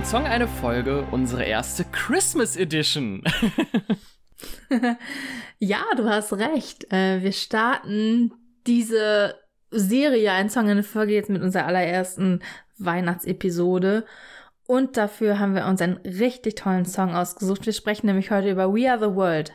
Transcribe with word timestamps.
Ein 0.00 0.06
Song, 0.06 0.24
eine 0.24 0.48
Folge, 0.48 1.06
unsere 1.10 1.44
erste 1.44 1.84
Christmas 1.84 2.56
Edition. 2.56 3.22
ja, 5.58 5.82
du 5.94 6.08
hast 6.08 6.32
recht. 6.32 6.90
Äh, 6.90 7.22
wir 7.22 7.32
starten 7.32 8.32
diese 8.66 9.38
Serie, 9.70 10.32
ein 10.32 10.48
Song, 10.48 10.70
eine 10.70 10.84
Folge 10.84 11.12
jetzt 11.12 11.28
mit 11.28 11.42
unserer 11.42 11.66
allerersten 11.66 12.40
Weihnachtsepisode. 12.78 14.06
Und 14.66 14.96
dafür 14.96 15.38
haben 15.38 15.54
wir 15.54 15.66
uns 15.66 15.82
einen 15.82 15.98
richtig 15.98 16.54
tollen 16.54 16.86
Song 16.86 17.14
ausgesucht. 17.14 17.66
Wir 17.66 17.74
sprechen 17.74 18.06
nämlich 18.06 18.30
heute 18.30 18.50
über 18.50 18.72
We 18.72 18.90
Are 18.90 18.98
the 18.98 19.14
World. 19.14 19.52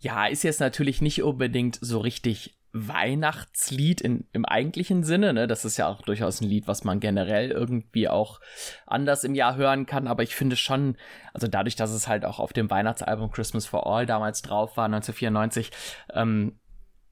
Ja, 0.00 0.26
ist 0.26 0.42
jetzt 0.42 0.58
natürlich 0.58 1.00
nicht 1.00 1.22
unbedingt 1.22 1.78
so 1.80 2.00
richtig 2.00 2.55
Weihnachtslied 2.76 4.00
in, 4.00 4.26
im 4.32 4.44
eigentlichen 4.44 5.02
Sinne. 5.02 5.32
Ne? 5.32 5.46
Das 5.46 5.64
ist 5.64 5.76
ja 5.76 5.88
auch 5.88 6.02
durchaus 6.02 6.40
ein 6.40 6.48
Lied, 6.48 6.68
was 6.68 6.84
man 6.84 7.00
generell 7.00 7.50
irgendwie 7.50 8.08
auch 8.08 8.40
anders 8.86 9.24
im 9.24 9.34
Jahr 9.34 9.56
hören 9.56 9.86
kann. 9.86 10.06
Aber 10.06 10.22
ich 10.22 10.34
finde 10.34 10.56
schon, 10.56 10.96
also 11.32 11.46
dadurch, 11.46 11.76
dass 11.76 11.90
es 11.90 12.08
halt 12.08 12.24
auch 12.24 12.38
auf 12.38 12.52
dem 12.52 12.70
Weihnachtsalbum 12.70 13.30
Christmas 13.30 13.66
for 13.66 13.86
All 13.86 14.06
damals 14.06 14.42
drauf 14.42 14.76
war, 14.76 14.86
1994, 14.86 15.70
ähm, 16.12 16.58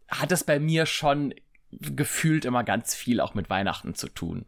hat 0.09 0.33
es 0.33 0.45
bei 0.45 0.59
mir 0.59 0.87
schon 0.87 1.35
gefühlt 1.71 2.45
immer 2.45 2.63
ganz 2.63 2.95
viel 2.95 3.21
auch 3.21 3.35
mit 3.35 3.51
Weihnachten 3.51 3.95
zu 3.95 4.09
tun. 4.09 4.47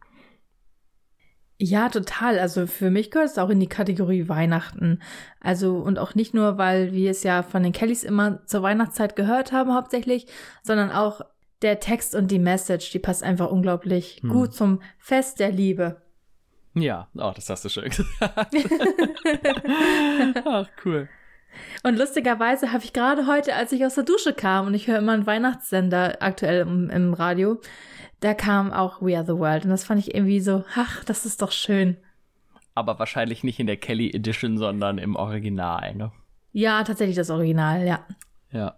Ja, 1.69 1.89
total. 1.89 2.39
Also 2.39 2.67
für 2.67 2.89
mich 2.89 3.11
gehört 3.11 3.29
es 3.29 3.37
auch 3.37 3.49
in 3.49 3.59
die 3.59 3.67
Kategorie 3.67 4.29
Weihnachten. 4.29 5.01
Also 5.39 5.77
und 5.77 5.99
auch 5.99 6.15
nicht 6.15 6.33
nur, 6.33 6.57
weil 6.57 6.93
wir 6.93 7.11
es 7.11 7.23
ja 7.23 7.43
von 7.43 7.63
den 7.63 7.73
Kellys 7.73 8.03
immer 8.03 8.45
zur 8.45 8.61
Weihnachtszeit 8.61 9.15
gehört 9.15 9.51
haben 9.51 9.73
hauptsächlich, 9.73 10.27
sondern 10.63 10.91
auch 10.91 11.21
der 11.61 11.79
Text 11.79 12.15
und 12.15 12.29
die 12.29 12.39
Message, 12.39 12.91
die 12.91 12.99
passt 12.99 13.23
einfach 13.23 13.49
unglaublich 13.49 14.19
hm. 14.21 14.29
gut 14.29 14.53
zum 14.53 14.81
Fest 14.97 15.39
der 15.39 15.51
Liebe. 15.51 16.01
Ja, 16.73 17.07
oh, 17.15 17.31
das 17.35 17.49
hast 17.49 17.65
du 17.65 17.69
schön 17.69 17.89
gesagt. 17.89 18.55
Ach, 20.45 20.67
cool. 20.85 21.09
Und 21.83 21.97
lustigerweise 21.97 22.71
habe 22.71 22.83
ich 22.83 22.93
gerade 22.93 23.27
heute, 23.27 23.55
als 23.55 23.71
ich 23.71 23.85
aus 23.85 23.95
der 23.95 24.03
Dusche 24.03 24.33
kam, 24.33 24.67
und 24.67 24.73
ich 24.73 24.87
höre 24.87 24.97
immer 24.97 25.13
einen 25.13 25.27
Weihnachtssender 25.27 26.17
aktuell 26.21 26.61
im, 26.61 26.89
im 26.89 27.13
Radio, 27.13 27.59
da 28.19 28.33
kam 28.33 28.71
auch 28.73 29.01
We 29.01 29.15
Are 29.15 29.25
the 29.25 29.37
World. 29.37 29.65
Und 29.65 29.71
das 29.71 29.83
fand 29.83 29.99
ich 29.99 30.15
irgendwie 30.15 30.39
so, 30.39 30.63
ach, 30.75 31.03
das 31.03 31.25
ist 31.25 31.41
doch 31.41 31.51
schön. 31.51 31.97
Aber 32.75 32.99
wahrscheinlich 32.99 33.43
nicht 33.43 33.59
in 33.59 33.67
der 33.67 33.77
Kelly 33.77 34.11
Edition, 34.11 34.57
sondern 34.57 34.97
im 34.97 35.15
Original, 35.15 35.95
ne? 35.95 36.11
Ja, 36.51 36.83
tatsächlich 36.83 37.15
das 37.15 37.29
Original, 37.29 37.85
ja. 37.85 38.05
Ja. 38.51 38.77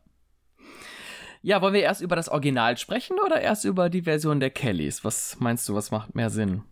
Ja, 1.41 1.61
wollen 1.61 1.73
wir 1.73 1.81
erst 1.81 2.02
über 2.02 2.16
das 2.16 2.27
Original 2.27 2.77
sprechen 2.77 3.17
oder 3.25 3.39
erst 3.41 3.63
über 3.63 3.89
die 3.89 4.02
Version 4.02 4.39
der 4.39 4.50
Kellys? 4.50 5.05
Was 5.05 5.38
meinst 5.39 5.67
du, 5.69 5.75
was 5.75 5.89
macht 5.89 6.16
mehr 6.16 6.30
Sinn? 6.30 6.63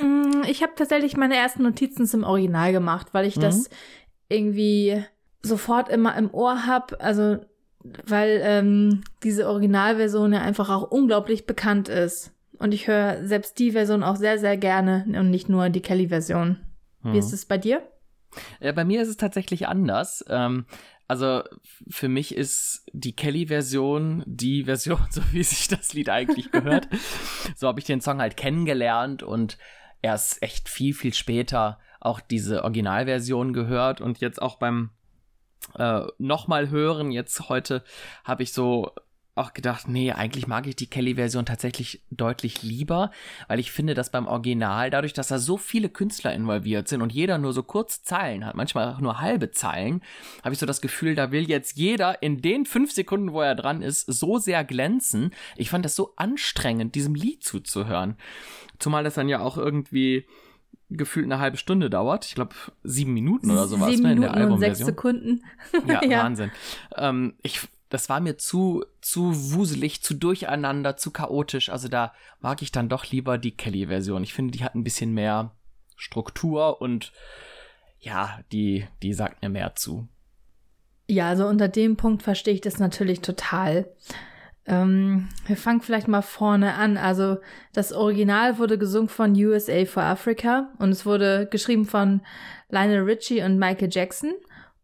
Mm, 0.00 0.42
ich 0.48 0.62
habe 0.62 0.74
tatsächlich 0.76 1.16
meine 1.16 1.36
ersten 1.36 1.64
Notizen 1.64 2.06
zum 2.06 2.22
Original 2.22 2.72
gemacht, 2.72 3.08
weil 3.12 3.26
ich 3.26 3.36
mhm. 3.36 3.40
das 3.40 3.68
irgendwie 4.28 5.04
sofort 5.46 5.88
immer 5.88 6.16
im 6.16 6.32
Ohr 6.32 6.66
habe. 6.66 7.00
Also 7.00 7.38
weil 8.04 8.40
ähm, 8.42 9.02
diese 9.22 9.48
Originalversion 9.48 10.32
ja 10.32 10.40
einfach 10.40 10.70
auch 10.70 10.90
unglaublich 10.90 11.46
bekannt 11.46 11.88
ist. 11.88 12.32
Und 12.58 12.72
ich 12.72 12.88
höre 12.88 13.24
selbst 13.26 13.58
die 13.58 13.72
Version 13.72 14.02
auch 14.02 14.16
sehr, 14.16 14.38
sehr 14.38 14.56
gerne 14.56 15.04
und 15.06 15.30
nicht 15.30 15.48
nur 15.48 15.68
die 15.68 15.82
Kelly-Version. 15.82 16.58
Wie 17.02 17.08
mhm. 17.10 17.14
ist 17.14 17.32
es 17.32 17.44
bei 17.44 17.58
dir? 17.58 17.82
Ja, 18.60 18.72
bei 18.72 18.84
mir 18.84 19.02
ist 19.02 19.08
es 19.08 19.16
tatsächlich 19.16 19.68
anders. 19.68 20.24
Ähm, 20.28 20.64
also 21.06 21.42
für 21.88 22.08
mich 22.08 22.34
ist 22.34 22.86
die 22.92 23.14
Kelly-Version 23.14 24.24
die 24.26 24.64
Version, 24.64 24.98
so 25.10 25.20
wie 25.32 25.42
sich 25.42 25.68
das 25.68 25.92
Lied 25.92 26.08
eigentlich 26.08 26.50
gehört. 26.50 26.88
so 27.56 27.68
habe 27.68 27.78
ich 27.78 27.86
den 27.86 28.00
Song 28.00 28.20
halt 28.20 28.36
kennengelernt 28.36 29.22
und 29.22 29.58
erst 30.02 30.42
echt 30.42 30.68
viel, 30.68 30.94
viel 30.94 31.14
später 31.14 31.78
auch 32.00 32.20
diese 32.20 32.62
Originalversion 32.62 33.52
gehört 33.52 34.00
und 34.00 34.20
jetzt 34.20 34.40
auch 34.40 34.56
beim 34.58 34.90
äh, 35.78 36.02
nochmal 36.18 36.70
hören. 36.70 37.10
Jetzt 37.10 37.48
heute 37.48 37.82
habe 38.24 38.42
ich 38.42 38.52
so 38.52 38.92
auch 39.36 39.52
gedacht, 39.52 39.86
nee, 39.86 40.12
eigentlich 40.12 40.46
mag 40.46 40.66
ich 40.66 40.76
die 40.76 40.88
Kelly-Version 40.88 41.44
tatsächlich 41.44 42.02
deutlich 42.10 42.62
lieber, 42.62 43.10
weil 43.48 43.60
ich 43.60 43.70
finde, 43.70 43.92
dass 43.92 44.10
beim 44.10 44.26
Original, 44.26 44.88
dadurch, 44.88 45.12
dass 45.12 45.28
da 45.28 45.38
so 45.38 45.58
viele 45.58 45.90
Künstler 45.90 46.32
involviert 46.32 46.88
sind 46.88 47.02
und 47.02 47.12
jeder 47.12 47.36
nur 47.36 47.52
so 47.52 47.62
kurz 47.62 48.02
Zeilen 48.02 48.46
hat, 48.46 48.54
manchmal 48.54 48.94
auch 48.94 49.00
nur 49.00 49.20
halbe 49.20 49.50
Zeilen, 49.50 50.02
habe 50.42 50.54
ich 50.54 50.58
so 50.58 50.64
das 50.64 50.80
Gefühl, 50.80 51.14
da 51.14 51.32
will 51.32 51.48
jetzt 51.48 51.76
jeder 51.76 52.22
in 52.22 52.40
den 52.40 52.64
fünf 52.64 52.92
Sekunden, 52.92 53.32
wo 53.32 53.42
er 53.42 53.54
dran 53.54 53.82
ist, 53.82 54.06
so 54.06 54.38
sehr 54.38 54.64
glänzen. 54.64 55.34
Ich 55.56 55.68
fand 55.68 55.84
das 55.84 55.96
so 55.96 56.14
anstrengend, 56.16 56.94
diesem 56.94 57.14
Lied 57.14 57.44
zuzuhören. 57.44 58.16
Zumal 58.78 59.04
das 59.04 59.14
dann 59.14 59.28
ja 59.28 59.40
auch 59.40 59.58
irgendwie 59.58 60.26
gefühlt 60.90 61.26
eine 61.26 61.38
halbe 61.38 61.56
Stunde 61.56 61.90
dauert. 61.90 62.26
Ich 62.26 62.34
glaube, 62.34 62.54
sieben 62.82 63.14
Minuten 63.14 63.50
oder. 63.50 63.66
Sieben 63.66 64.02
ne, 64.02 64.14
Minuten 64.14 64.34
in 64.34 64.40
der 64.40 64.50
und 64.50 64.58
sechs 64.58 64.78
Sekunden. 64.78 65.44
ja, 65.86 66.04
ja, 66.08 66.24
Wahnsinn. 66.24 66.52
Ähm, 66.96 67.34
ich, 67.42 67.60
das 67.88 68.08
war 68.08 68.20
mir 68.20 68.36
zu, 68.36 68.84
zu 69.00 69.52
wuselig, 69.52 70.02
zu 70.02 70.14
durcheinander, 70.14 70.96
zu 70.96 71.10
chaotisch. 71.10 71.68
Also 71.70 71.88
da 71.88 72.12
mag 72.40 72.62
ich 72.62 72.72
dann 72.72 72.88
doch 72.88 73.06
lieber 73.06 73.38
die 73.38 73.56
Kelly-Version. 73.56 74.22
Ich 74.22 74.34
finde, 74.34 74.56
die 74.56 74.64
hat 74.64 74.74
ein 74.74 74.84
bisschen 74.84 75.12
mehr 75.12 75.52
Struktur 75.96 76.80
und 76.80 77.12
ja, 77.98 78.40
die, 78.52 78.86
die 79.02 79.12
sagt 79.12 79.42
mir 79.42 79.48
mehr 79.48 79.74
zu. 79.74 80.08
Ja, 81.08 81.28
also 81.28 81.46
unter 81.46 81.68
dem 81.68 81.96
Punkt 81.96 82.22
verstehe 82.22 82.54
ich 82.54 82.60
das 82.60 82.78
natürlich 82.78 83.20
total. 83.20 83.88
Ähm, 84.66 85.28
wir 85.46 85.56
fangen 85.56 85.80
vielleicht 85.80 86.08
mal 86.08 86.22
vorne 86.22 86.74
an. 86.74 86.96
Also 86.96 87.38
das 87.72 87.92
Original 87.92 88.58
wurde 88.58 88.78
gesungen 88.78 89.08
von 89.08 89.34
USA 89.34 89.84
for 89.84 90.02
Africa 90.02 90.70
und 90.78 90.90
es 90.90 91.06
wurde 91.06 91.46
geschrieben 91.50 91.84
von 91.84 92.20
Lionel 92.68 93.02
Richie 93.02 93.42
und 93.42 93.58
Michael 93.58 93.88
Jackson 93.90 94.32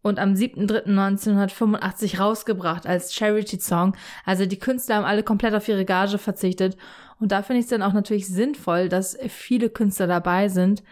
und 0.02 0.18
am 0.18 0.34
7.3.1985 0.34 2.18
rausgebracht 2.18 2.86
als 2.86 3.14
Charity-Song. 3.14 3.96
Also 4.24 4.46
die 4.46 4.58
Künstler 4.58 4.96
haben 4.96 5.04
alle 5.04 5.22
komplett 5.22 5.54
auf 5.54 5.68
ihre 5.68 5.84
Gage 5.84 6.18
verzichtet. 6.18 6.76
Und 7.20 7.32
da 7.32 7.42
finde 7.42 7.60
ich 7.60 7.66
es 7.66 7.70
dann 7.70 7.82
auch 7.82 7.92
natürlich 7.92 8.26
sinnvoll, 8.26 8.88
dass 8.88 9.16
viele 9.28 9.70
Künstler 9.70 10.08
dabei 10.08 10.48
sind, 10.48 10.82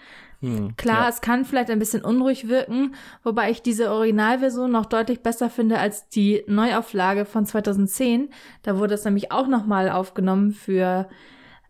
hm, 0.41 0.75
Klar, 0.77 1.03
ja. 1.03 1.09
es 1.09 1.21
kann 1.21 1.45
vielleicht 1.45 1.71
ein 1.71 1.79
bisschen 1.79 2.03
unruhig 2.03 2.49
wirken, 2.49 2.95
wobei 3.23 3.51
ich 3.51 3.63
diese 3.63 3.91
Originalversion 3.91 4.71
noch 4.73 4.87
deutlich 4.87 5.21
besser 5.21 5.51
finde 5.51 5.79
als 5.79 6.09
die 6.09 6.43
Neuauflage 6.47 7.27
von 7.27 7.45
2010. 7.45 8.31
Da 8.63 8.79
wurde 8.79 8.95
es 8.95 9.05
nämlich 9.05 9.33
auch 9.33 9.47
nochmal 9.47 9.91
aufgenommen 9.91 10.53
für 10.53 11.09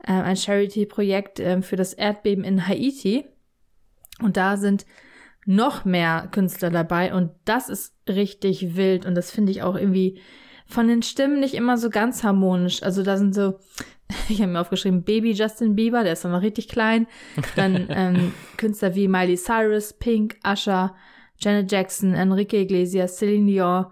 äh, 0.05 0.13
ein 0.13 0.37
Charity-Projekt 0.37 1.41
äh, 1.41 1.63
für 1.63 1.77
das 1.77 1.95
Erdbeben 1.95 2.45
in 2.45 2.67
Haiti. 2.67 3.25
Und 4.23 4.37
da 4.37 4.57
sind 4.57 4.87
noch 5.47 5.85
mehr 5.85 6.29
Künstler 6.31 6.71
dabei 6.71 7.13
und 7.15 7.31
das 7.45 7.69
ist 7.69 7.95
richtig 8.09 8.77
wild 8.77 9.07
und 9.07 9.15
das 9.15 9.31
finde 9.31 9.51
ich 9.51 9.63
auch 9.63 9.75
irgendwie 9.75 10.21
von 10.67 10.87
den 10.87 11.03
Stimmen 11.03 11.41
nicht 11.41 11.55
immer 11.55 11.77
so 11.77 11.91
ganz 11.91 12.23
harmonisch. 12.23 12.83
Also 12.83 13.03
da 13.03 13.17
sind 13.17 13.35
so 13.35 13.59
ich 14.29 14.41
habe 14.41 14.53
mir 14.53 14.61
aufgeschrieben, 14.61 15.03
Baby 15.03 15.33
Justin 15.33 15.75
Bieber, 15.75 16.03
der 16.03 16.15
ist 16.15 16.25
dann 16.25 16.33
noch 16.33 16.43
richtig 16.43 16.69
klein. 16.69 17.07
Dann 17.57 17.87
ähm, 17.91 18.35
Künstler 18.57 18.95
wie 18.95 19.09
Miley 19.09 19.37
Cyrus, 19.37 19.93
Pink, 19.93 20.37
Usher, 20.47 20.95
Janet 21.39 21.71
Jackson, 21.71 22.15
Enrique 22.15 22.63
Iglesias, 22.63 23.19
Celine 23.19 23.47
Dion, 23.47 23.87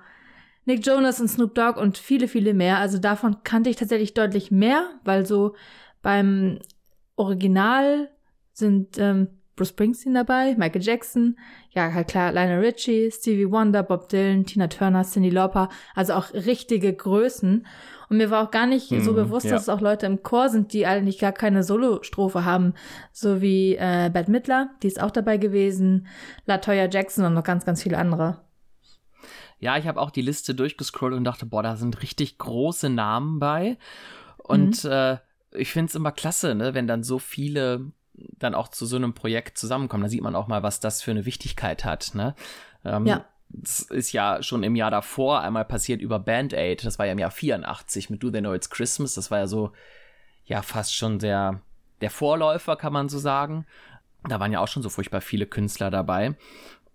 Nick 0.64 0.86
Jonas 0.86 1.20
und 1.20 1.28
Snoop 1.28 1.54
Dogg 1.54 1.80
und 1.80 1.96
viele, 1.96 2.28
viele 2.28 2.52
mehr. 2.52 2.78
Also 2.78 2.98
davon 2.98 3.42
kannte 3.42 3.70
ich 3.70 3.76
tatsächlich 3.76 4.12
deutlich 4.12 4.50
mehr, 4.50 4.90
weil 5.04 5.24
so 5.24 5.54
beim 6.02 6.58
Original 7.16 8.10
sind 8.52 8.98
ähm, 8.98 9.28
Bruce 9.58 9.70
Springsteen 9.70 10.14
dabei, 10.14 10.54
Michael 10.56 10.82
Jackson, 10.82 11.36
ja 11.70 11.92
halt 11.92 12.08
klar, 12.08 12.32
Lionel 12.32 12.60
Richie, 12.60 13.10
Stevie 13.10 13.50
Wonder, 13.50 13.82
Bob 13.82 14.08
Dylan, 14.08 14.46
Tina 14.46 14.69
Turner, 14.69 15.02
Cindy 15.02 15.30
Lauper, 15.30 15.69
also 15.94 16.14
auch 16.14 16.32
richtige 16.32 16.92
Größen. 16.94 17.66
Und 18.08 18.16
mir 18.16 18.30
war 18.30 18.47
auch 18.47 18.50
gar 18.50 18.66
nicht 18.66 18.88
hm, 18.91 19.02
so 19.02 19.12
bewusst, 19.12 19.47
ja. 19.47 19.52
dass 19.52 19.62
es 19.62 19.68
auch 19.68 19.82
Leute 19.82 20.06
im 20.06 20.22
Chor 20.22 20.48
sind, 20.48 20.72
die 20.72 20.86
eigentlich 20.86 21.18
gar 21.18 21.33
keine 21.33 21.62
Solostrophe 21.62 22.44
haben. 22.44 22.72
So 23.12 23.42
wie 23.42 23.74
äh, 23.74 24.10
Bette 24.10 24.30
Midler, 24.30 24.71
die 24.83 24.86
ist 24.86 25.03
auch 25.03 25.10
dabei 25.10 25.36
gewesen, 25.36 26.06
Latoya 26.47 26.88
Jackson 26.88 27.24
und 27.24 27.34
noch 27.34 27.44
ganz, 27.44 27.66
ganz 27.66 27.83
viele 27.83 27.98
andere. 27.98 28.41
Ja, 29.59 29.77
ich 29.77 29.86
habe 29.86 30.00
auch 30.00 30.10
die 30.10 30.22
Liste 30.22 30.54
durchgescrollt 30.54 31.15
und 31.15 31.24
dachte, 31.24 31.44
boah, 31.44 31.62
da 31.62 31.77
sind 31.77 32.00
richtig 32.00 32.38
große 32.38 32.88
Namen 32.88 33.41
bei. 33.41 33.77
Und 34.38 34.84
mhm. 34.84 34.91
äh, 34.91 35.18
ich 35.53 35.72
finde 35.72 35.91
es 35.91 35.94
immer 35.94 36.12
klasse, 36.12 36.54
ne, 36.54 36.74
wenn 36.74 36.86
dann 36.86 37.03
so 37.03 37.18
viele 37.18 37.92
dann 38.38 38.54
auch 38.54 38.68
zu 38.68 38.86
so 38.86 38.97
einem 38.97 39.15
Projekt 39.15 39.59
zusammenkommen. 39.59 40.03
Da 40.03 40.09
sieht 40.09 40.22
man 40.22 40.36
auch 40.36 40.48
mal, 40.48 40.62
was 40.62 40.80
das 40.80 41.03
für 41.03 41.10
eine 41.10 41.26
Wichtigkeit 41.26 41.84
hat. 41.84 42.15
Ne? 42.15 42.34
Ähm, 42.84 43.06
ja 43.06 43.24
das 43.50 43.80
ist 43.80 44.12
ja 44.12 44.42
schon 44.42 44.62
im 44.62 44.76
Jahr 44.76 44.91
davor 44.91 45.41
einmal 45.41 45.65
passiert 45.65 46.00
über 46.00 46.18
Band 46.18 46.53
Aid. 46.53 46.84
Das 46.84 46.98
war 46.98 47.06
ja 47.06 47.12
im 47.12 47.18
Jahr 47.18 47.30
84 47.30 48.10
mit 48.10 48.22
Do 48.22 48.30
They 48.30 48.41
Know 48.41 48.54
It's 48.54 48.70
Christmas. 48.70 49.15
Das 49.15 49.30
war 49.30 49.38
ja 49.38 49.47
so, 49.47 49.72
ja, 50.44 50.62
fast 50.62 50.94
schon 50.94 51.18
der, 51.18 51.60
der 52.00 52.10
Vorläufer, 52.10 52.76
kann 52.76 52.92
man 52.92 53.09
so 53.09 53.18
sagen. 53.18 53.66
Da 54.28 54.41
waren 54.41 54.53
ja 54.53 54.60
auch 54.60 54.68
schon 54.68 54.82
so 54.82 54.91
furchtbar 54.91 55.21
viele 55.21 55.47
Künstler 55.47 55.91
dabei. 55.91 56.34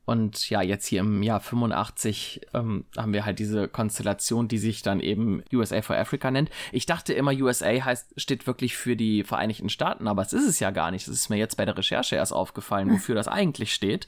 Und 0.05 0.49
ja, 0.49 0.61
jetzt 0.61 0.85
hier 0.87 0.99
im 0.99 1.23
Jahr 1.23 1.39
85 1.39 2.41
ähm, 2.53 2.85
haben 2.97 3.13
wir 3.13 3.23
halt 3.25 3.39
diese 3.39 3.69
Konstellation, 3.69 4.49
die 4.49 4.57
sich 4.57 4.81
dann 4.81 4.99
eben 4.99 5.43
USA 5.53 5.81
for 5.81 5.95
Africa 5.95 6.29
nennt. 6.29 6.49
Ich 6.73 6.85
dachte 6.85 7.13
immer, 7.13 7.31
USA 7.31 7.67
heißt, 7.67 8.19
steht 8.19 8.45
wirklich 8.45 8.75
für 8.75 8.97
die 8.97 9.23
Vereinigten 9.23 9.69
Staaten, 9.69 10.07
aber 10.09 10.21
es 10.21 10.33
ist 10.33 10.45
es 10.45 10.59
ja 10.59 10.71
gar 10.71 10.91
nicht. 10.91 11.07
Es 11.07 11.13
ist 11.13 11.29
mir 11.29 11.37
jetzt 11.37 11.55
bei 11.55 11.63
der 11.63 11.77
Recherche 11.77 12.17
erst 12.17 12.33
aufgefallen, 12.33 12.91
wofür 12.91 13.15
das 13.15 13.29
eigentlich 13.29 13.73
steht. 13.73 14.07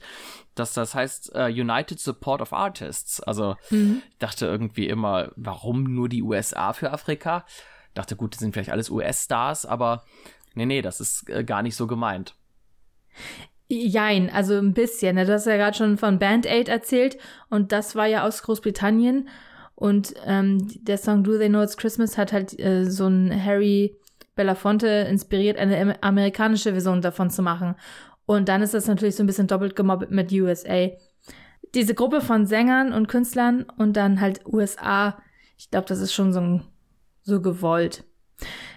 Dass 0.54 0.74
das 0.74 0.94
heißt 0.94 1.34
uh, 1.34 1.44
United 1.44 1.98
Support 1.98 2.42
of 2.42 2.52
Artists. 2.52 3.20
Also 3.20 3.56
mhm. 3.70 4.02
ich 4.10 4.18
dachte 4.18 4.44
irgendwie 4.44 4.88
immer, 4.88 5.32
warum 5.36 5.84
nur 5.84 6.10
die 6.10 6.22
USA 6.22 6.74
für 6.74 6.92
Afrika? 6.92 7.46
Dachte, 7.94 8.16
gut, 8.16 8.34
die 8.34 8.38
sind 8.38 8.52
vielleicht 8.52 8.70
alles 8.70 8.90
US-Stars, 8.90 9.64
aber 9.64 10.04
nee, 10.54 10.66
nee, 10.66 10.82
das 10.82 11.00
ist 11.00 11.30
äh, 11.30 11.42
gar 11.42 11.62
nicht 11.62 11.76
so 11.76 11.86
gemeint. 11.86 12.34
Jein, 13.68 14.30
also 14.30 14.54
ein 14.54 14.74
bisschen. 14.74 15.16
Ne? 15.16 15.26
Du 15.26 15.32
hast 15.32 15.46
ja 15.46 15.56
gerade 15.56 15.76
schon 15.76 15.98
von 15.98 16.18
Band 16.18 16.46
Aid 16.46 16.68
erzählt 16.68 17.18
und 17.50 17.72
das 17.72 17.96
war 17.96 18.06
ja 18.06 18.24
aus 18.24 18.42
Großbritannien. 18.42 19.28
Und 19.74 20.14
ähm, 20.24 20.68
der 20.82 20.98
Song 20.98 21.24
Do 21.24 21.36
They 21.36 21.48
Know 21.48 21.62
It's 21.62 21.76
Christmas 21.76 22.16
hat 22.16 22.32
halt 22.32 22.58
äh, 22.58 22.84
so 22.84 23.06
ein 23.08 23.44
Harry 23.44 23.96
Belafonte 24.36 24.86
inspiriert, 24.86 25.58
eine 25.58 26.02
amerikanische 26.02 26.72
Version 26.72 27.02
davon 27.02 27.30
zu 27.30 27.42
machen. 27.42 27.74
Und 28.26 28.48
dann 28.48 28.62
ist 28.62 28.74
das 28.74 28.86
natürlich 28.86 29.16
so 29.16 29.22
ein 29.22 29.26
bisschen 29.26 29.46
doppelt 29.46 29.76
gemobbelt 29.76 30.10
mit 30.10 30.32
USA. 30.32 30.88
Diese 31.74 31.94
Gruppe 31.94 32.20
von 32.20 32.46
Sängern 32.46 32.92
und 32.92 33.08
Künstlern 33.08 33.66
und 33.76 33.96
dann 33.96 34.20
halt 34.20 34.46
USA, 34.46 35.18
ich 35.58 35.70
glaube, 35.70 35.86
das 35.88 36.00
ist 36.00 36.12
schon 36.12 36.32
so, 36.32 36.60
so 37.22 37.40
gewollt. 37.40 38.04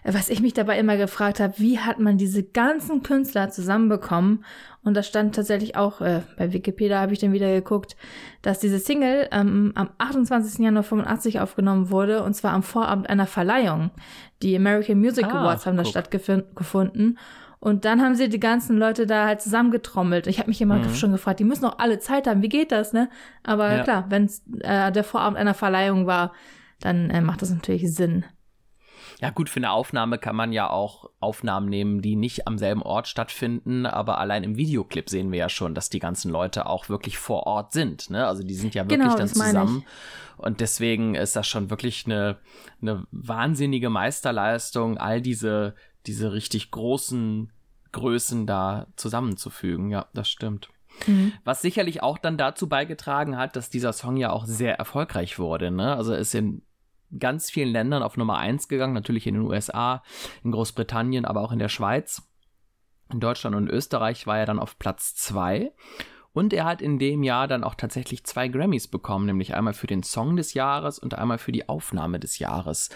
Was 0.04 0.30
ich 0.30 0.42
mich 0.42 0.54
dabei 0.54 0.80
immer 0.80 0.98
gefragt 0.98 1.40
habe, 1.40 1.54
wie 1.58 1.80
hat 1.80 2.00
man 2.00 2.18
diese 2.18 2.44
ganzen 2.44 3.04
Künstler 3.04 3.50
zusammenbekommen? 3.50 4.46
Und 4.84 4.96
da 4.96 5.04
stand 5.04 5.36
tatsächlich 5.36 5.76
auch, 5.76 6.02
äh, 6.02 6.22
bei 6.38 6.54
Wikipedia 6.54 7.00
habe 7.00 7.14
ich 7.14 7.20
dann 7.20 7.34
wieder 7.34 7.52
geguckt, 7.52 7.98
dass 8.42 8.60
diese 8.60 8.80
Single 8.80 9.28
ähm, 9.32 9.74
am 9.76 9.90
28. 9.98 10.60
Januar 10.60 10.84
85 10.84 11.42
aufgenommen 11.42 11.90
wurde, 11.90 12.24
und 12.24 12.34
zwar 12.34 12.54
am 12.54 12.64
Vorabend 12.64 13.10
einer 13.10 13.28
Verleihung. 13.28 13.92
Die 14.42 14.56
American 14.56 15.00
Music 15.00 15.26
ah, 15.26 15.42
Awards 15.42 15.66
haben 15.66 15.78
da 15.78 15.84
stattgefunden. 15.84 17.18
Und 17.60 17.84
dann 17.84 18.02
haben 18.02 18.16
sie 18.16 18.30
die 18.30 18.40
ganzen 18.40 18.78
Leute 18.78 19.06
da 19.06 19.28
halt 19.28 19.42
zusammengetrommelt. 19.42 20.28
Ich 20.28 20.40
habe 20.40 20.50
mich 20.50 20.62
immer 20.62 20.78
mhm. 20.78 20.94
schon 20.94 21.12
gefragt, 21.12 21.42
die 21.42 21.44
müssen 21.44 21.66
auch 21.66 21.78
alle 21.78 22.00
Zeit 22.00 22.26
haben, 22.26 22.42
wie 22.42 22.48
geht 22.48 22.72
das, 22.72 22.94
ne? 22.94 23.10
Aber 23.44 23.76
ja. 23.76 23.84
klar, 23.84 24.06
wenn 24.08 24.26
es 24.26 24.44
äh, 24.62 24.94
der 24.94 25.04
Vorabend 25.04 25.38
einer 25.38 25.54
Verleihung 25.54 26.08
war, 26.08 26.32
dann 26.80 27.10
äh, 27.10 27.20
macht 27.20 27.42
das 27.42 27.50
natürlich 27.50 27.94
Sinn. 27.94 28.24
Ja, 29.22 29.32
gut, 29.32 29.50
für 29.50 29.58
eine 29.58 29.72
Aufnahme 29.72 30.18
kann 30.18 30.36
man 30.36 30.54
ja 30.54 30.70
auch 30.70 31.10
Aufnahmen 31.20 31.68
nehmen, 31.68 32.02
die 32.02 32.16
nicht 32.16 32.48
am 32.48 32.58
selben 32.58 32.82
Ort 32.82 33.08
stattfinden, 33.08 33.86
aber 33.86 34.18
allein 34.18 34.46
im 34.46 34.56
Videoclip 34.56 35.10
sehen 35.10 35.32
wir 35.32 35.40
ja 35.40 35.50
schon, 35.50 35.76
dass 35.76 35.90
die 35.90 36.00
ganzen 36.00 36.32
Leute 36.32 36.68
auch 36.68 36.88
wirklich 36.88 37.18
vor 37.18 37.46
Ort 37.46 37.74
sind. 37.74 38.10
Ne? 38.10 38.26
Also 38.26 38.44
die 38.44 38.54
sind 38.54 38.76
ja 38.76 38.84
wirklich 38.84 39.02
genau, 39.02 39.18
dann 39.18 39.28
zusammen. 39.28 39.86
Und 40.38 40.62
deswegen 40.62 41.16
ist 41.16 41.36
das 41.36 41.48
schon 41.48 41.70
wirklich 41.70 42.06
eine, 42.06 42.38
eine 42.82 43.06
wahnsinnige 43.12 43.90
Meisterleistung, 43.90 44.98
all 44.98 45.22
diese, 45.22 45.76
diese 46.06 46.32
richtig 46.32 46.72
großen 46.72 47.52
Größen 47.92 48.48
da 48.48 48.88
zusammenzufügen. 48.96 49.90
Ja, 49.90 50.08
das 50.14 50.30
stimmt. 50.30 50.70
Mhm. 51.08 51.34
Was 51.44 51.62
sicherlich 51.62 52.02
auch 52.04 52.18
dann 52.18 52.38
dazu 52.38 52.70
beigetragen 52.70 53.38
hat, 53.38 53.58
dass 53.58 53.70
dieser 53.70 53.92
Song 53.92 54.16
ja 54.16 54.32
auch 54.32 54.46
sehr 54.46 54.76
erfolgreich 54.76 55.40
wurde. 55.40 55.72
Ne? 55.72 55.94
Also 55.94 56.14
es 56.14 56.32
sind 56.32 56.62
ganz 57.18 57.50
vielen 57.50 57.70
Ländern 57.70 58.04
auf 58.04 58.18
Nummer 58.18 58.38
1 58.38 58.68
gegangen, 58.68 58.94
natürlich 58.94 59.28
in 59.28 59.36
den 59.36 59.44
USA, 59.44 60.04
in 60.44 60.52
Großbritannien, 60.52 61.26
aber 61.26 61.42
auch 61.42 61.52
in 61.52 61.60
der 61.60 61.70
Schweiz. 61.70 62.22
In 63.12 63.20
Deutschland 63.20 63.56
und 63.56 63.70
Österreich 63.70 64.28
war 64.28 64.38
er 64.38 64.46
dann 64.46 64.60
auf 64.60 64.78
Platz 64.78 65.16
2. 65.16 65.72
Und 66.32 66.54
er 66.54 66.66
hat 66.66 66.82
in 66.82 67.00
dem 67.00 67.24
Jahr 67.24 67.48
dann 67.48 67.64
auch 67.64 67.76
tatsächlich 67.76 68.24
zwei 68.24 68.48
Grammys 68.48 68.88
bekommen, 68.88 69.26
nämlich 69.26 69.56
einmal 69.56 69.74
für 69.74 69.88
den 69.88 70.04
Song 70.04 70.36
des 70.36 70.54
Jahres 70.54 71.00
und 71.00 71.16
einmal 71.16 71.40
für 71.40 71.52
die 71.52 71.68
Aufnahme 71.68 72.20
des 72.20 72.38
Jahres. 72.38 72.90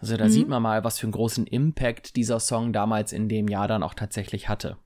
Also 0.00 0.16
da 0.16 0.24
mhm. 0.24 0.30
sieht 0.30 0.48
man 0.48 0.62
mal, 0.62 0.82
was 0.82 0.98
für 0.98 1.06
einen 1.06 1.12
großen 1.12 1.46
Impact 1.46 2.16
dieser 2.16 2.40
Song 2.40 2.72
damals 2.72 3.12
in 3.12 3.28
dem 3.28 3.46
Jahr 3.48 3.68
dann 3.68 3.82
auch 3.82 3.94
tatsächlich 3.94 4.48
hatte. 4.48 4.78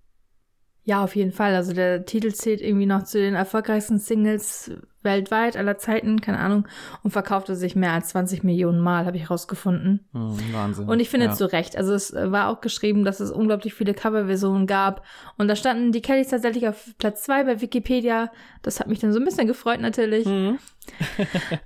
Ja, 0.87 1.03
auf 1.03 1.17
jeden 1.17 1.33
Fall. 1.33 1.53
Also 1.57 1.73
der 1.73 2.07
Titel 2.07 2.33
zählt 2.33 2.61
irgendwie 2.61 2.87
noch 2.87 3.03
zu 3.03 3.19
den 3.19 3.35
erfolgreichsten 3.35 3.99
Singles 3.99 4.71
weltweit 5.03 5.57
aller 5.57 5.79
Zeiten, 5.79 6.21
keine 6.21 6.39
Ahnung, 6.39 6.69
und 7.03 7.11
verkaufte 7.11 7.57
sich 7.57 7.75
mehr 7.75 7.91
als 7.91 8.11
20 8.11 8.45
Millionen 8.45 8.79
Mal, 8.79 9.05
habe 9.05 9.17
ich 9.17 9.29
rausgefunden. 9.29 10.07
Hm, 10.13 10.39
Wahnsinn. 10.53 10.89
Und 10.89 11.01
ich 11.01 11.11
finde 11.11 11.27
ja. 11.27 11.33
zu 11.33 11.51
Recht. 11.51 11.77
Also 11.77 11.93
es 11.93 12.13
war 12.15 12.51
auch 12.51 12.61
geschrieben, 12.61 13.05
dass 13.05 13.19
es 13.19 13.33
unglaublich 13.33 13.75
viele 13.75 13.95
Coverversionen 13.95 14.69
gab. 14.69 15.05
Und 15.37 15.49
da 15.49 15.57
standen 15.57 15.91
die 15.91 16.03
Kellys 16.03 16.29
tatsächlich 16.29 16.69
auf 16.69 16.95
Platz 16.99 17.25
zwei 17.25 17.43
bei 17.43 17.61
Wikipedia. 17.61 18.31
Das 18.63 18.79
hat 18.79 18.87
mich 18.87 19.01
dann 19.01 19.13
so 19.13 19.19
ein 19.19 19.25
bisschen 19.25 19.49
gefreut 19.49 19.81
natürlich. 19.81 20.25
Mhm. 20.25 20.61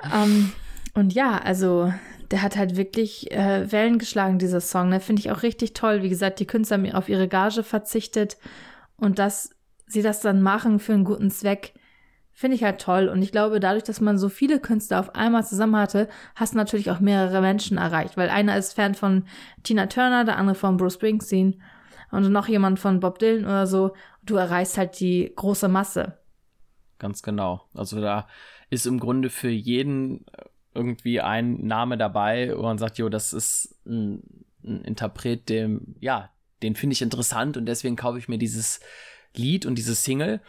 um, 0.02 0.12
ähm, 0.14 0.52
und 0.94 1.12
ja, 1.12 1.36
also 1.36 1.92
der 2.30 2.40
hat 2.40 2.56
halt 2.56 2.78
wirklich 2.78 3.30
äh, 3.32 3.70
Wellen 3.70 3.98
geschlagen, 3.98 4.38
dieser 4.38 4.62
Song. 4.62 4.88
Ne? 4.88 5.00
Finde 5.00 5.20
ich 5.20 5.30
auch 5.30 5.42
richtig 5.42 5.74
toll. 5.74 6.02
Wie 6.02 6.08
gesagt, 6.08 6.40
die 6.40 6.46
Künstler 6.46 6.78
haben 6.78 6.90
auf 6.92 7.10
ihre 7.10 7.28
Gage 7.28 7.62
verzichtet 7.62 8.38
und 9.00 9.18
dass 9.18 9.50
sie 9.86 10.02
das 10.02 10.20
dann 10.20 10.42
machen 10.42 10.78
für 10.78 10.92
einen 10.92 11.04
guten 11.04 11.30
Zweck, 11.30 11.74
finde 12.32 12.56
ich 12.56 12.64
halt 12.64 12.80
toll. 12.80 13.08
Und 13.08 13.22
ich 13.22 13.32
glaube, 13.32 13.60
dadurch, 13.60 13.84
dass 13.84 14.00
man 14.00 14.16
so 14.16 14.28
viele 14.28 14.60
Künstler 14.60 15.00
auf 15.00 15.14
einmal 15.14 15.44
zusammen 15.44 15.76
hatte, 15.76 16.08
hast 16.34 16.54
du 16.54 16.58
natürlich 16.58 16.90
auch 16.90 17.00
mehrere 17.00 17.40
Menschen 17.40 17.76
erreicht. 17.76 18.16
Weil 18.16 18.30
einer 18.30 18.56
ist 18.56 18.74
Fan 18.74 18.94
von 18.94 19.24
Tina 19.62 19.86
Turner, 19.86 20.24
der 20.24 20.38
andere 20.38 20.54
von 20.54 20.76
Bruce 20.76 20.94
Springsteen 20.94 21.60
und 22.10 22.30
noch 22.30 22.48
jemand 22.48 22.78
von 22.78 23.00
Bob 23.00 23.18
Dylan 23.18 23.44
oder 23.44 23.66
so. 23.66 23.94
Du 24.22 24.36
erreichst 24.36 24.78
halt 24.78 25.00
die 25.00 25.32
große 25.34 25.68
Masse. 25.68 26.18
Ganz 26.98 27.22
genau. 27.22 27.62
Also 27.74 28.00
da 28.00 28.26
ist 28.68 28.86
im 28.86 29.00
Grunde 29.00 29.30
für 29.30 29.50
jeden 29.50 30.24
irgendwie 30.74 31.20
ein 31.20 31.66
Name 31.66 31.98
dabei, 31.98 32.52
wo 32.56 32.62
man 32.62 32.78
sagt, 32.78 32.98
jo, 32.98 33.08
das 33.08 33.32
ist 33.32 33.76
ein, 33.84 34.44
ein 34.62 34.82
Interpret, 34.82 35.48
dem, 35.48 35.96
ja, 36.00 36.30
den 36.62 36.74
finde 36.74 36.94
ich 36.94 37.02
interessant 37.02 37.56
und 37.56 37.66
deswegen 37.66 37.96
kaufe 37.96 38.18
ich 38.18 38.28
mir 38.28 38.38
dieses 38.38 38.80
Lied 39.34 39.66
und 39.66 39.76
diese 39.76 39.94
Single. 39.94 40.40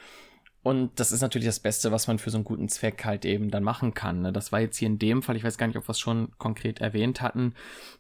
Und 0.63 0.99
das 0.99 1.11
ist 1.11 1.21
natürlich 1.21 1.47
das 1.47 1.59
Beste, 1.59 1.91
was 1.91 2.07
man 2.07 2.19
für 2.19 2.29
so 2.29 2.37
einen 2.37 2.45
guten 2.45 2.69
Zweck 2.69 3.03
halt 3.03 3.25
eben 3.25 3.49
dann 3.49 3.63
machen 3.63 3.95
kann. 3.95 4.21
Ne? 4.21 4.31
Das 4.31 4.51
war 4.51 4.59
jetzt 4.59 4.77
hier 4.77 4.87
in 4.87 4.99
dem 4.99 5.23
Fall, 5.23 5.35
ich 5.35 5.43
weiß 5.43 5.57
gar 5.57 5.65
nicht, 5.65 5.77
ob 5.77 5.87
wir 5.87 5.91
es 5.91 5.99
schon 5.99 6.37
konkret 6.37 6.81
erwähnt 6.81 7.19
hatten, 7.19 7.55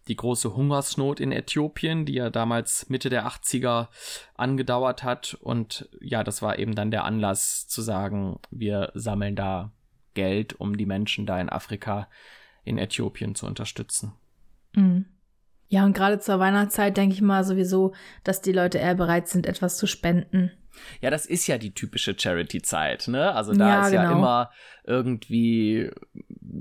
die 0.07 0.15
große 0.15 0.55
Hungersnot 0.55 1.19
in 1.19 1.31
Äthiopien, 1.31 2.05
die 2.05 2.13
ja 2.13 2.29
damals 2.29 2.87
Mitte 2.87 3.09
der 3.09 3.25
80er 3.25 3.87
angedauert 4.35 5.01
hat. 5.01 5.33
Und 5.41 5.89
ja, 6.01 6.23
das 6.23 6.43
war 6.43 6.59
eben 6.59 6.75
dann 6.75 6.91
der 6.91 7.03
Anlass 7.03 7.67
zu 7.67 7.81
sagen, 7.81 8.39
wir 8.51 8.91
sammeln 8.93 9.35
da 9.35 9.71
Geld, 10.13 10.53
um 10.59 10.77
die 10.77 10.85
Menschen 10.85 11.25
da 11.25 11.39
in 11.41 11.49
Afrika, 11.49 12.09
in 12.63 12.77
Äthiopien 12.77 13.33
zu 13.33 13.47
unterstützen. 13.47 14.13
Mhm. 14.75 15.05
Ja, 15.71 15.85
und 15.85 15.93
gerade 15.93 16.19
zur 16.19 16.37
Weihnachtszeit 16.37 16.97
denke 16.97 17.15
ich 17.15 17.21
mal 17.21 17.45
sowieso, 17.45 17.93
dass 18.25 18.41
die 18.41 18.51
Leute 18.51 18.77
eher 18.77 18.93
bereit 18.93 19.29
sind, 19.29 19.45
etwas 19.45 19.77
zu 19.77 19.87
spenden. 19.87 20.51
Ja, 20.99 21.09
das 21.09 21.25
ist 21.25 21.47
ja 21.47 21.57
die 21.57 21.73
typische 21.73 22.13
Charity-Zeit, 22.17 23.07
ne? 23.07 23.33
Also 23.33 23.53
da 23.53 23.69
ja, 23.69 23.85
ist 23.85 23.93
ja 23.93 24.03
genau. 24.03 24.17
immer 24.17 24.51
irgendwie 24.83 25.89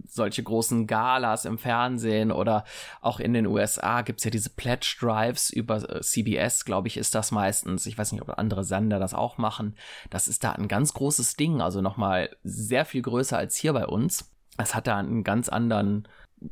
solche 0.07 0.45
großen 0.45 0.87
Galas 0.87 1.45
im 1.45 1.59
Fernsehen 1.59 2.31
oder 2.31 2.64
auch 3.00 3.19
in 3.19 3.33
den 3.33 3.49
USA 3.49 4.02
gibt's 4.02 4.23
ja 4.23 4.31
diese 4.31 4.50
Pledge 4.50 4.97
Drives 5.00 5.50
über 5.50 5.76
äh, 5.90 6.02
CBS, 6.02 6.64
glaube 6.64 6.87
ich, 6.87 6.97
ist 6.97 7.17
das 7.17 7.33
meistens. 7.33 7.87
Ich 7.87 7.99
weiß 7.99 8.12
nicht, 8.12 8.23
ob 8.23 8.38
andere 8.38 8.62
Sender 8.62 9.00
das 9.00 9.12
auch 9.12 9.38
machen. 9.38 9.75
Das 10.11 10.29
ist 10.29 10.45
da 10.45 10.52
ein 10.52 10.69
ganz 10.69 10.95
großes 10.95 11.35
Ding, 11.35 11.61
also 11.61 11.81
nochmal 11.81 12.31
sehr 12.45 12.85
viel 12.85 13.02
größer 13.02 13.37
als 13.37 13.57
hier 13.57 13.73
bei 13.73 13.87
uns. 13.87 14.31
Es 14.57 14.76
hat 14.76 14.87
da 14.87 14.99
einen 14.99 15.25
ganz 15.25 15.49
anderen 15.49 16.07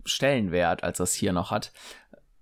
Stellenwert, 0.05 0.83
als 0.83 0.99
das 0.99 1.15
hier 1.15 1.33
noch 1.33 1.51
hat. 1.51 1.73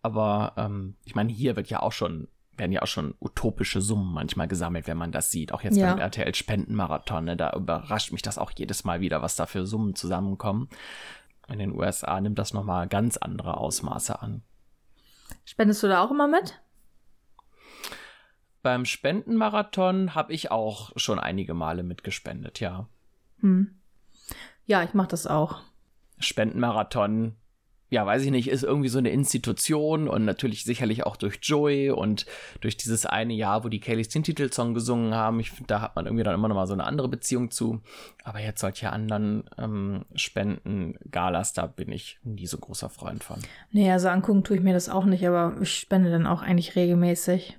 Aber 0.06 0.52
ähm, 0.56 0.94
ich 1.04 1.16
meine, 1.16 1.32
hier 1.32 1.56
wird 1.56 1.68
ja 1.68 1.82
auch 1.82 1.90
schon, 1.90 2.28
werden 2.56 2.70
ja 2.70 2.82
auch 2.82 2.86
schon 2.86 3.16
utopische 3.20 3.80
Summen 3.80 4.14
manchmal 4.14 4.46
gesammelt, 4.46 4.86
wenn 4.86 4.96
man 4.96 5.10
das 5.10 5.32
sieht. 5.32 5.50
Auch 5.50 5.62
jetzt 5.62 5.76
ja. 5.76 5.90
beim 5.90 5.98
RTL 5.98 6.32
Spendenmarathon, 6.32 7.25
ne, 7.25 7.36
da 7.36 7.52
überrascht 7.54 8.12
mich 8.12 8.22
das 8.22 8.38
auch 8.38 8.52
jedes 8.56 8.84
Mal 8.84 9.00
wieder, 9.00 9.20
was 9.20 9.34
da 9.34 9.46
für 9.46 9.66
Summen 9.66 9.96
zusammenkommen. 9.96 10.68
In 11.48 11.58
den 11.58 11.72
USA 11.72 12.20
nimmt 12.20 12.38
das 12.38 12.52
nochmal 12.52 12.86
ganz 12.86 13.16
andere 13.16 13.56
Ausmaße 13.56 14.22
an. 14.22 14.42
Spendest 15.44 15.82
du 15.82 15.88
da 15.88 16.04
auch 16.04 16.12
immer 16.12 16.28
mit? 16.28 16.60
Beim 18.62 18.84
Spendenmarathon 18.84 20.14
habe 20.14 20.32
ich 20.32 20.52
auch 20.52 20.92
schon 20.94 21.18
einige 21.18 21.54
Male 21.54 21.82
mitgespendet, 21.82 22.60
ja. 22.60 22.86
Hm. 23.40 23.75
Ja, 24.66 24.84
ich 24.84 24.94
mache 24.94 25.08
das 25.08 25.26
auch. 25.26 25.62
Spendenmarathon 26.20 27.34
ja, 27.96 28.04
weiß 28.04 28.24
ich 28.24 28.30
nicht, 28.30 28.50
ist 28.50 28.62
irgendwie 28.62 28.90
so 28.90 28.98
eine 28.98 29.08
Institution 29.08 30.06
und 30.06 30.26
natürlich 30.26 30.64
sicherlich 30.64 31.06
auch 31.06 31.16
durch 31.16 31.38
Joey 31.40 31.90
und 31.90 32.26
durch 32.60 32.76
dieses 32.76 33.06
eine 33.06 33.32
Jahr, 33.32 33.64
wo 33.64 33.70
die 33.70 33.80
Kellys 33.80 34.10
den 34.10 34.22
Titelsong 34.22 34.74
gesungen 34.74 35.14
haben. 35.14 35.40
Ich 35.40 35.50
finde, 35.50 35.68
da 35.68 35.80
hat 35.80 35.96
man 35.96 36.04
irgendwie 36.04 36.22
dann 36.22 36.34
immer 36.34 36.48
noch 36.48 36.56
mal 36.56 36.66
so 36.66 36.74
eine 36.74 36.84
andere 36.84 37.08
Beziehung 37.08 37.50
zu. 37.50 37.80
Aber 38.22 38.38
jetzt 38.38 38.60
solche 38.60 38.92
anderen 38.92 39.44
ähm, 39.56 40.04
Spenden, 40.14 40.98
Galas, 41.10 41.54
da 41.54 41.64
bin 41.64 41.90
ich 41.90 42.18
nie 42.22 42.46
so 42.46 42.58
großer 42.58 42.90
Freund 42.90 43.24
von. 43.24 43.38
Nee, 43.72 43.90
also 43.90 44.08
angucken 44.08 44.44
tue 44.44 44.58
ich 44.58 44.62
mir 44.62 44.74
das 44.74 44.90
auch 44.90 45.06
nicht, 45.06 45.26
aber 45.26 45.54
ich 45.62 45.74
spende 45.74 46.10
dann 46.10 46.26
auch 46.26 46.42
eigentlich 46.42 46.76
regelmäßig. 46.76 47.56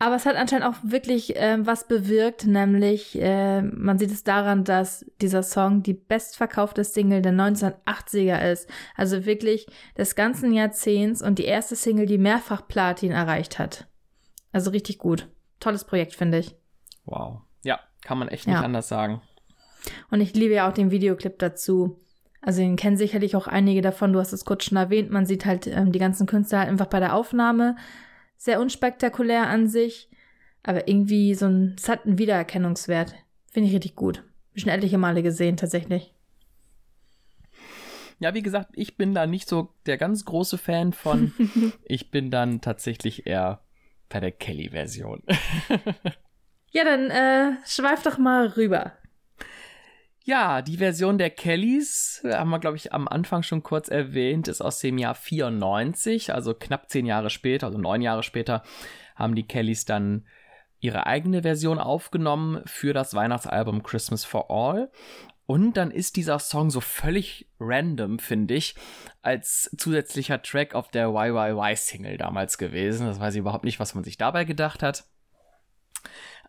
Aber 0.00 0.14
es 0.14 0.26
hat 0.26 0.36
anscheinend 0.36 0.66
auch 0.66 0.76
wirklich 0.82 1.36
äh, 1.36 1.58
was 1.66 1.88
bewirkt, 1.88 2.46
nämlich 2.46 3.20
äh, 3.20 3.62
man 3.62 3.98
sieht 3.98 4.12
es 4.12 4.22
daran, 4.22 4.62
dass 4.62 5.04
dieser 5.20 5.42
Song 5.42 5.82
die 5.82 5.94
bestverkaufte 5.94 6.84
Single 6.84 7.20
der 7.20 7.32
1980er 7.32 8.52
ist. 8.52 8.70
Also 8.94 9.26
wirklich 9.26 9.66
des 9.96 10.14
ganzen 10.14 10.52
Jahrzehnts 10.52 11.20
und 11.20 11.40
die 11.40 11.46
erste 11.46 11.74
Single, 11.74 12.06
die 12.06 12.18
mehrfach 12.18 12.68
Platin 12.68 13.10
erreicht 13.10 13.58
hat. 13.58 13.88
Also 14.52 14.70
richtig 14.70 14.98
gut. 14.98 15.28
Tolles 15.58 15.84
Projekt, 15.84 16.14
finde 16.14 16.38
ich. 16.38 16.54
Wow. 17.04 17.40
Ja, 17.64 17.80
kann 18.02 18.18
man 18.18 18.28
echt 18.28 18.46
nicht 18.46 18.56
ja. 18.56 18.62
anders 18.62 18.86
sagen. 18.86 19.20
Und 20.10 20.20
ich 20.20 20.32
liebe 20.34 20.54
ja 20.54 20.68
auch 20.68 20.74
den 20.74 20.92
Videoclip 20.92 21.40
dazu. 21.40 21.98
Also 22.40 22.60
den 22.60 22.76
kennen 22.76 22.96
sicherlich 22.96 23.34
auch 23.34 23.48
einige 23.48 23.80
davon, 23.80 24.12
du 24.12 24.20
hast 24.20 24.32
es 24.32 24.44
kurz 24.44 24.64
schon 24.64 24.78
erwähnt. 24.78 25.10
Man 25.10 25.26
sieht 25.26 25.44
halt 25.44 25.66
ähm, 25.66 25.90
die 25.90 25.98
ganzen 25.98 26.28
Künstler 26.28 26.60
halt 26.60 26.68
einfach 26.68 26.86
bei 26.86 27.00
der 27.00 27.14
Aufnahme 27.14 27.74
sehr 28.38 28.60
unspektakulär 28.60 29.48
an 29.48 29.68
sich, 29.68 30.08
aber 30.62 30.88
irgendwie 30.88 31.34
so 31.34 31.46
ein, 31.46 31.76
es 31.76 31.88
hat 31.88 32.06
einen 32.06 32.18
Wiedererkennungswert. 32.18 33.14
Finde 33.50 33.68
ich 33.68 33.74
richtig 33.74 33.96
gut. 33.96 34.24
Schon 34.54 34.70
etliche 34.70 34.98
Male 34.98 35.22
gesehen, 35.22 35.56
tatsächlich. 35.56 36.14
Ja, 38.20 38.34
wie 38.34 38.42
gesagt, 38.42 38.70
ich 38.74 38.96
bin 38.96 39.14
da 39.14 39.26
nicht 39.26 39.48
so 39.48 39.74
der 39.86 39.96
ganz 39.96 40.24
große 40.24 40.58
Fan 40.58 40.92
von. 40.92 41.32
ich 41.84 42.10
bin 42.10 42.30
dann 42.30 42.60
tatsächlich 42.60 43.26
eher 43.26 43.60
bei 44.08 44.20
der 44.20 44.32
Kelly-Version. 44.32 45.22
ja, 46.70 46.84
dann 46.84 47.10
äh, 47.10 47.56
schweif 47.64 48.02
doch 48.02 48.18
mal 48.18 48.46
rüber. 48.48 48.92
Ja, 50.28 50.60
die 50.60 50.76
Version 50.76 51.16
der 51.16 51.30
Kellys, 51.30 52.22
haben 52.22 52.50
wir, 52.50 52.58
glaube 52.58 52.76
ich, 52.76 52.92
am 52.92 53.08
Anfang 53.08 53.42
schon 53.42 53.62
kurz 53.62 53.88
erwähnt, 53.88 54.46
ist 54.46 54.60
aus 54.60 54.78
dem 54.78 54.98
Jahr 54.98 55.14
94, 55.14 56.34
also 56.34 56.52
knapp 56.52 56.90
zehn 56.90 57.06
Jahre 57.06 57.30
später, 57.30 57.64
also 57.64 57.78
neun 57.78 58.02
Jahre 58.02 58.22
später, 58.22 58.62
haben 59.16 59.34
die 59.34 59.46
Kellys 59.46 59.86
dann 59.86 60.26
ihre 60.80 61.06
eigene 61.06 61.40
Version 61.40 61.78
aufgenommen 61.78 62.60
für 62.66 62.92
das 62.92 63.14
Weihnachtsalbum 63.14 63.82
Christmas 63.82 64.26
for 64.26 64.50
All. 64.50 64.90
Und 65.46 65.78
dann 65.78 65.90
ist 65.90 66.16
dieser 66.16 66.38
Song 66.40 66.68
so 66.68 66.82
völlig 66.82 67.48
random, 67.58 68.18
finde 68.18 68.52
ich, 68.52 68.74
als 69.22 69.74
zusätzlicher 69.78 70.42
Track 70.42 70.74
auf 70.74 70.90
der 70.90 71.08
YYY-Single 71.08 72.18
damals 72.18 72.58
gewesen. 72.58 73.06
Das 73.06 73.18
weiß 73.18 73.32
ich 73.32 73.40
überhaupt 73.40 73.64
nicht, 73.64 73.80
was 73.80 73.94
man 73.94 74.04
sich 74.04 74.18
dabei 74.18 74.44
gedacht 74.44 74.82
hat. 74.82 75.06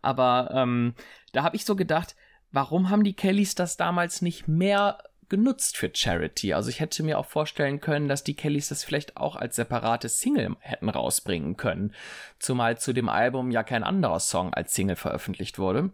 Aber 0.01 0.51
ähm, 0.53 0.95
da 1.31 1.43
habe 1.43 1.55
ich 1.55 1.63
so 1.63 1.77
gedacht, 1.77 2.17
warum 2.51 2.89
haben 2.89 3.03
die 3.03 3.15
Kellys 3.15 3.55
das 3.55 3.77
damals 3.77 4.21
nicht 4.21 4.47
mehr 4.47 4.97
genutzt 5.29 5.77
für 5.77 5.91
Charity? 5.93 6.53
Also 6.53 6.69
ich 6.69 6.79
hätte 6.79 7.03
mir 7.03 7.19
auch 7.19 7.25
vorstellen 7.25 7.79
können, 7.79 8.07
dass 8.07 8.23
die 8.23 8.35
Kellys 8.35 8.69
das 8.69 8.83
vielleicht 8.83 9.17
auch 9.17 9.35
als 9.35 9.55
separate 9.55 10.09
Single 10.09 10.55
hätten 10.59 10.89
rausbringen 10.89 11.57
können. 11.57 11.93
Zumal 12.39 12.77
zu 12.77 12.93
dem 12.93 13.09
Album 13.09 13.51
ja 13.51 13.63
kein 13.63 13.83
anderer 13.83 14.19
Song 14.19 14.53
als 14.53 14.73
Single 14.73 14.95
veröffentlicht 14.95 15.59
wurde. 15.59 15.91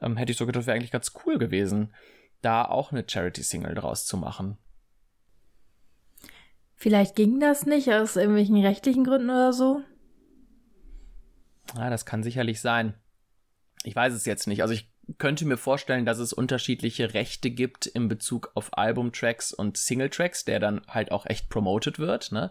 Ähm, 0.00 0.16
hätte 0.16 0.32
ich 0.32 0.38
so 0.38 0.46
gedacht, 0.46 0.66
wäre 0.66 0.76
eigentlich 0.76 0.92
ganz 0.92 1.12
cool 1.24 1.38
gewesen, 1.38 1.94
da 2.42 2.64
auch 2.64 2.92
eine 2.92 3.04
Charity-Single 3.06 3.74
draus 3.74 4.06
zu 4.06 4.16
machen. 4.16 4.58
Vielleicht 6.76 7.16
ging 7.16 7.40
das 7.40 7.64
nicht 7.64 7.90
aus 7.90 8.16
irgendwelchen 8.16 8.62
rechtlichen 8.62 9.04
Gründen 9.04 9.30
oder 9.30 9.52
so? 9.54 9.80
Ja, 11.74 11.90
das 11.90 12.04
kann 12.04 12.22
sicherlich 12.22 12.60
sein. 12.60 12.94
Ich 13.82 13.96
weiß 13.96 14.12
es 14.12 14.26
jetzt 14.26 14.46
nicht. 14.46 14.62
Also 14.62 14.74
ich 14.74 14.90
könnte 15.18 15.44
mir 15.44 15.56
vorstellen, 15.56 16.04
dass 16.04 16.18
es 16.18 16.32
unterschiedliche 16.32 17.14
Rechte 17.14 17.50
gibt 17.50 17.86
in 17.86 18.08
Bezug 18.08 18.50
auf 18.54 18.76
Albumtracks 18.76 19.52
und 19.52 19.76
Singletracks, 19.76 20.44
der 20.44 20.58
dann 20.58 20.82
halt 20.88 21.12
auch 21.12 21.26
echt 21.26 21.48
promoted 21.48 21.98
wird. 21.98 22.32
Ne? 22.32 22.50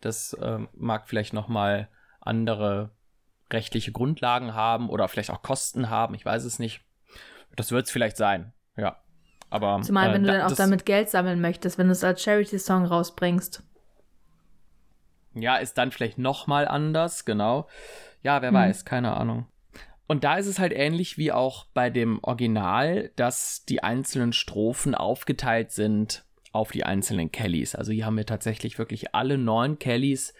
Das 0.00 0.32
äh, 0.34 0.58
mag 0.74 1.08
vielleicht 1.08 1.32
noch 1.32 1.48
mal 1.48 1.88
andere 2.20 2.90
rechtliche 3.52 3.92
Grundlagen 3.92 4.54
haben 4.54 4.88
oder 4.88 5.08
vielleicht 5.08 5.30
auch 5.30 5.42
Kosten 5.42 5.90
haben. 5.90 6.14
Ich 6.14 6.24
weiß 6.24 6.44
es 6.44 6.58
nicht. 6.58 6.82
Das 7.54 7.72
wird 7.72 7.86
es 7.86 7.92
vielleicht 7.92 8.16
sein. 8.16 8.52
Ja. 8.76 8.96
Aber, 9.50 9.80
Zumal, 9.82 10.12
wenn 10.12 10.24
äh, 10.24 10.26
du 10.26 10.32
dann 10.38 10.52
auch 10.52 10.56
damit 10.56 10.86
Geld 10.86 11.08
sammeln 11.08 11.40
möchtest, 11.40 11.78
wenn 11.78 11.86
du 11.86 11.92
es 11.92 12.02
als 12.04 12.22
Charity-Song 12.22 12.84
rausbringst. 12.84 13.62
Ja, 15.34 15.56
ist 15.56 15.78
dann 15.78 15.92
vielleicht 15.92 16.18
noch 16.18 16.46
mal 16.46 16.66
anders, 16.66 17.24
genau. 17.24 17.68
Ja, 18.22 18.42
wer 18.42 18.48
hm. 18.48 18.56
weiß, 18.56 18.84
keine 18.84 19.16
Ahnung. 19.16 19.46
Und 20.06 20.24
da 20.24 20.36
ist 20.36 20.46
es 20.46 20.58
halt 20.58 20.72
ähnlich 20.72 21.18
wie 21.18 21.32
auch 21.32 21.66
bei 21.74 21.90
dem 21.90 22.20
Original, 22.22 23.10
dass 23.16 23.64
die 23.64 23.82
einzelnen 23.82 24.32
Strophen 24.32 24.94
aufgeteilt 24.94 25.72
sind 25.72 26.24
auf 26.52 26.70
die 26.70 26.84
einzelnen 26.84 27.32
Kellys. 27.32 27.74
Also 27.74 27.92
hier 27.92 28.06
haben 28.06 28.16
wir 28.16 28.26
tatsächlich 28.26 28.78
wirklich 28.78 29.14
alle 29.14 29.36
neun 29.36 29.78
Kellys, 29.78 30.32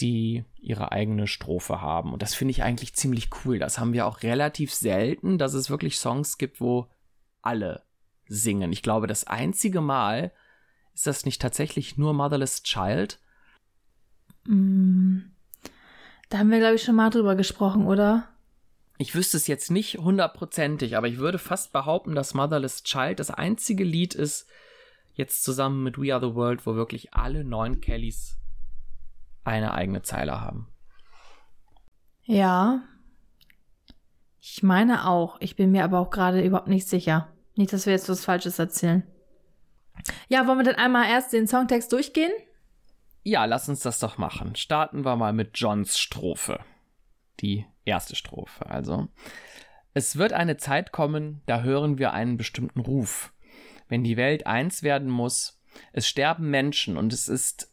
die 0.00 0.44
ihre 0.60 0.92
eigene 0.92 1.26
Strophe 1.26 1.80
haben. 1.80 2.12
Und 2.12 2.22
das 2.22 2.34
finde 2.34 2.52
ich 2.52 2.62
eigentlich 2.62 2.94
ziemlich 2.94 3.28
cool. 3.44 3.58
Das 3.58 3.78
haben 3.78 3.92
wir 3.92 4.06
auch 4.06 4.22
relativ 4.22 4.72
selten, 4.72 5.38
dass 5.38 5.54
es 5.54 5.70
wirklich 5.70 5.98
Songs 5.98 6.38
gibt, 6.38 6.60
wo 6.60 6.86
alle 7.42 7.82
singen. 8.26 8.72
Ich 8.72 8.82
glaube, 8.82 9.06
das 9.06 9.26
einzige 9.26 9.80
Mal 9.80 10.32
ist 10.94 11.06
das 11.06 11.24
nicht 11.24 11.40
tatsächlich 11.40 11.96
nur 11.96 12.14
Motherless 12.14 12.62
Child. 12.62 13.20
Mm. 14.44 15.18
Da 16.28 16.38
haben 16.38 16.50
wir, 16.50 16.58
glaube 16.58 16.74
ich, 16.74 16.82
schon 16.82 16.96
mal 16.96 17.10
drüber 17.10 17.36
gesprochen, 17.36 17.86
oder? 17.86 18.28
Ich 19.00 19.14
wüsste 19.14 19.36
es 19.36 19.46
jetzt 19.46 19.70
nicht 19.70 19.98
hundertprozentig, 19.98 20.96
aber 20.96 21.06
ich 21.06 21.18
würde 21.18 21.38
fast 21.38 21.72
behaupten, 21.72 22.16
dass 22.16 22.34
Motherless 22.34 22.82
Child 22.82 23.20
das 23.20 23.30
einzige 23.30 23.84
Lied 23.84 24.14
ist, 24.14 24.48
jetzt 25.14 25.44
zusammen 25.44 25.84
mit 25.84 25.98
We 25.98 26.12
Are 26.12 26.20
the 26.20 26.34
World, 26.34 26.66
wo 26.66 26.74
wirklich 26.74 27.14
alle 27.14 27.44
neun 27.44 27.80
Kellys 27.80 28.36
eine 29.44 29.72
eigene 29.72 30.02
Zeile 30.02 30.40
haben. 30.40 30.68
Ja. 32.24 32.82
Ich 34.40 34.64
meine 34.64 35.06
auch. 35.06 35.40
Ich 35.40 35.54
bin 35.54 35.70
mir 35.70 35.84
aber 35.84 36.00
auch 36.00 36.10
gerade 36.10 36.42
überhaupt 36.42 36.68
nicht 36.68 36.88
sicher. 36.88 37.32
Nicht, 37.54 37.72
dass 37.72 37.86
wir 37.86 37.92
jetzt 37.92 38.08
was 38.08 38.24
Falsches 38.24 38.58
erzählen. 38.58 39.04
Ja, 40.28 40.46
wollen 40.46 40.58
wir 40.58 40.64
dann 40.64 40.74
einmal 40.74 41.08
erst 41.08 41.32
den 41.32 41.46
Songtext 41.46 41.92
durchgehen? 41.92 42.32
Ja, 43.22 43.44
lass 43.44 43.68
uns 43.68 43.80
das 43.80 44.00
doch 44.00 44.18
machen. 44.18 44.56
Starten 44.56 45.04
wir 45.04 45.16
mal 45.16 45.32
mit 45.32 45.52
Johns 45.54 45.98
Strophe. 45.98 46.60
Die 47.40 47.64
Erste 47.88 48.16
Strophe 48.16 48.66
also. 48.66 49.08
Es 49.94 50.16
wird 50.16 50.34
eine 50.34 50.58
Zeit 50.58 50.92
kommen, 50.92 51.40
da 51.46 51.62
hören 51.62 51.96
wir 51.96 52.12
einen 52.12 52.36
bestimmten 52.36 52.80
Ruf. 52.80 53.32
Wenn 53.88 54.04
die 54.04 54.18
Welt 54.18 54.46
eins 54.46 54.82
werden 54.82 55.08
muss, 55.08 55.58
es 55.94 56.06
sterben 56.06 56.50
Menschen 56.50 56.98
und 56.98 57.14
es 57.14 57.28
ist 57.28 57.72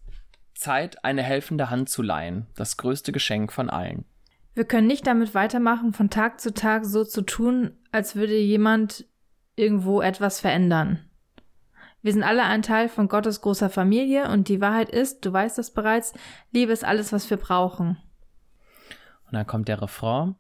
Zeit, 0.53 1.03
eine 1.03 1.21
helfende 1.21 1.69
Hand 1.69 1.89
zu 1.89 2.01
leihen, 2.01 2.47
das 2.55 2.77
größte 2.77 3.11
Geschenk 3.11 3.51
von 3.51 3.69
allen. 3.69 4.05
Wir 4.53 4.63
können 4.63 4.87
nicht 4.87 5.05
damit 5.05 5.35
weitermachen, 5.35 5.91
von 5.91 6.09
Tag 6.09 6.39
zu 6.39 6.53
Tag 6.53 6.85
so 6.85 7.03
zu 7.03 7.21
tun, 7.21 7.77
als 7.91 8.15
würde 8.15 8.37
jemand 8.37 9.05
irgendwo 9.57 10.01
etwas 10.01 10.39
verändern. 10.39 11.09
Wir 12.01 12.13
sind 12.13 12.23
alle 12.23 12.43
ein 12.43 12.61
Teil 12.61 12.87
von 12.87 13.09
Gottes 13.09 13.41
großer 13.41 13.69
Familie 13.69 14.29
und 14.29 14.47
die 14.47 14.61
Wahrheit 14.61 14.89
ist, 14.89 15.25
du 15.25 15.33
weißt 15.33 15.59
es 15.59 15.71
bereits, 15.71 16.13
Liebe 16.53 16.71
ist 16.71 16.85
alles, 16.85 17.11
was 17.11 17.29
wir 17.29 17.37
brauchen. 17.37 17.97
Und 19.27 19.33
dann 19.33 19.47
kommt 19.47 19.67
der 19.67 19.81
Refrain. 19.81 20.35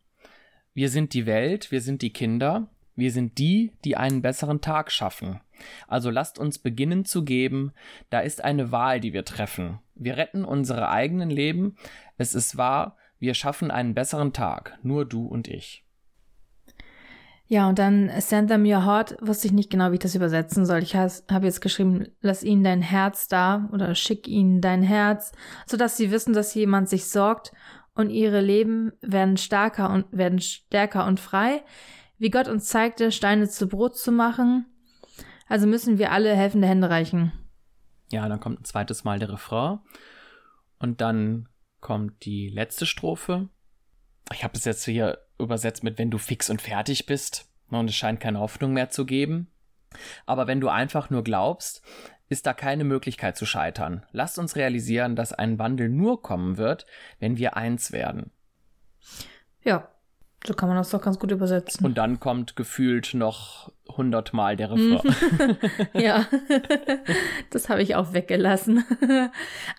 Wir 0.73 0.89
sind 0.89 1.13
die 1.13 1.25
Welt, 1.25 1.71
wir 1.71 1.81
sind 1.81 2.01
die 2.01 2.11
Kinder, 2.11 2.67
wir 2.95 3.11
sind 3.11 3.37
die, 3.37 3.71
die 3.83 3.97
einen 3.97 4.21
besseren 4.21 4.61
Tag 4.61 4.91
schaffen. 4.91 5.39
Also 5.87 6.09
lasst 6.09 6.37
uns 6.37 6.59
beginnen 6.59 7.05
zu 7.05 7.23
geben, 7.23 7.71
da 8.09 8.19
ist 8.19 8.43
eine 8.43 8.71
Wahl, 8.71 8.99
die 8.99 9.13
wir 9.13 9.25
treffen. 9.25 9.79
Wir 9.95 10.17
retten 10.17 10.43
unsere 10.43 10.89
eigenen 10.89 11.29
Leben, 11.29 11.77
es 12.17 12.35
ist 12.35 12.57
wahr, 12.57 12.97
wir 13.19 13.33
schaffen 13.33 13.71
einen 13.71 13.93
besseren 13.93 14.33
Tag, 14.33 14.77
nur 14.83 15.05
du 15.05 15.25
und 15.25 15.47
ich. 15.47 15.85
Ja, 17.47 17.69
und 17.69 17.77
dann 17.77 18.11
Send 18.19 18.49
them 18.49 18.65
your 18.65 18.85
heart, 18.85 19.17
wusste 19.21 19.47
ich 19.47 19.53
nicht 19.53 19.69
genau, 19.69 19.91
wie 19.91 19.95
ich 19.95 19.99
das 19.99 20.15
übersetzen 20.15 20.65
soll. 20.65 20.79
Ich 20.79 20.95
habe 20.95 21.45
jetzt 21.45 21.61
geschrieben, 21.61 22.07
lass 22.21 22.43
ihnen 22.43 22.63
dein 22.63 22.81
Herz 22.81 23.27
da 23.27 23.69
oder 23.71 23.93
schick 23.93 24.27
ihnen 24.27 24.61
dein 24.61 24.81
Herz, 24.81 25.31
sodass 25.67 25.95
sie 25.95 26.11
wissen, 26.11 26.33
dass 26.33 26.55
jemand 26.55 26.89
sich 26.89 27.05
sorgt 27.05 27.53
und 27.95 28.09
ihre 28.09 28.41
Leben 28.41 28.91
werden 29.01 29.37
stärker 29.37 29.89
und 29.89 30.05
werden 30.11 30.39
stärker 30.39 31.05
und 31.07 31.19
frei, 31.19 31.63
wie 32.17 32.29
Gott 32.29 32.47
uns 32.47 32.67
zeigte, 32.67 33.11
Steine 33.11 33.49
zu 33.49 33.67
Brot 33.67 33.97
zu 33.97 34.11
machen. 34.11 34.65
Also 35.47 35.67
müssen 35.67 35.97
wir 35.97 36.11
alle 36.11 36.35
helfende 36.35 36.67
Hände 36.67 36.89
reichen. 36.89 37.31
Ja, 38.11 38.27
dann 38.29 38.39
kommt 38.39 38.61
ein 38.61 38.65
zweites 38.65 39.03
Mal 39.03 39.19
der 39.19 39.31
Refrain 39.31 39.79
und 40.79 41.01
dann 41.01 41.49
kommt 41.79 42.25
die 42.25 42.49
letzte 42.49 42.85
Strophe. 42.85 43.49
Ich 44.33 44.43
habe 44.43 44.57
es 44.57 44.65
jetzt 44.65 44.85
hier 44.85 45.19
übersetzt 45.39 45.83
mit 45.83 45.97
wenn 45.97 46.11
du 46.11 46.17
fix 46.17 46.49
und 46.49 46.61
fertig 46.61 47.05
bist 47.05 47.49
und 47.69 47.89
es 47.89 47.95
scheint 47.95 48.19
keine 48.19 48.39
Hoffnung 48.39 48.73
mehr 48.73 48.89
zu 48.89 49.05
geben. 49.05 49.51
Aber 50.25 50.47
wenn 50.47 50.59
du 50.59 50.69
einfach 50.69 51.09
nur 51.09 51.23
glaubst, 51.23 51.81
ist 52.29 52.45
da 52.45 52.53
keine 52.53 52.83
Möglichkeit 52.83 53.37
zu 53.37 53.45
scheitern. 53.45 54.03
Lasst 54.11 54.39
uns 54.39 54.55
realisieren, 54.55 55.15
dass 55.15 55.33
ein 55.33 55.59
Wandel 55.59 55.89
nur 55.89 56.21
kommen 56.21 56.57
wird, 56.57 56.85
wenn 57.19 57.37
wir 57.37 57.55
eins 57.55 57.91
werden. 57.91 58.31
Ja, 59.63 59.89
so 60.45 60.53
kann 60.53 60.69
man 60.69 60.77
das 60.77 60.89
doch 60.89 61.01
ganz 61.01 61.19
gut 61.19 61.31
übersetzen. 61.31 61.85
Und 61.85 61.97
dann 61.97 62.19
kommt 62.19 62.55
gefühlt 62.55 63.13
noch 63.13 63.71
hundertmal 63.87 64.55
der 64.55 64.71
Refrain. 64.71 65.57
ja, 65.93 66.25
das 67.49 67.69
habe 67.69 67.81
ich 67.81 67.95
auch 67.95 68.13
weggelassen. 68.13 68.83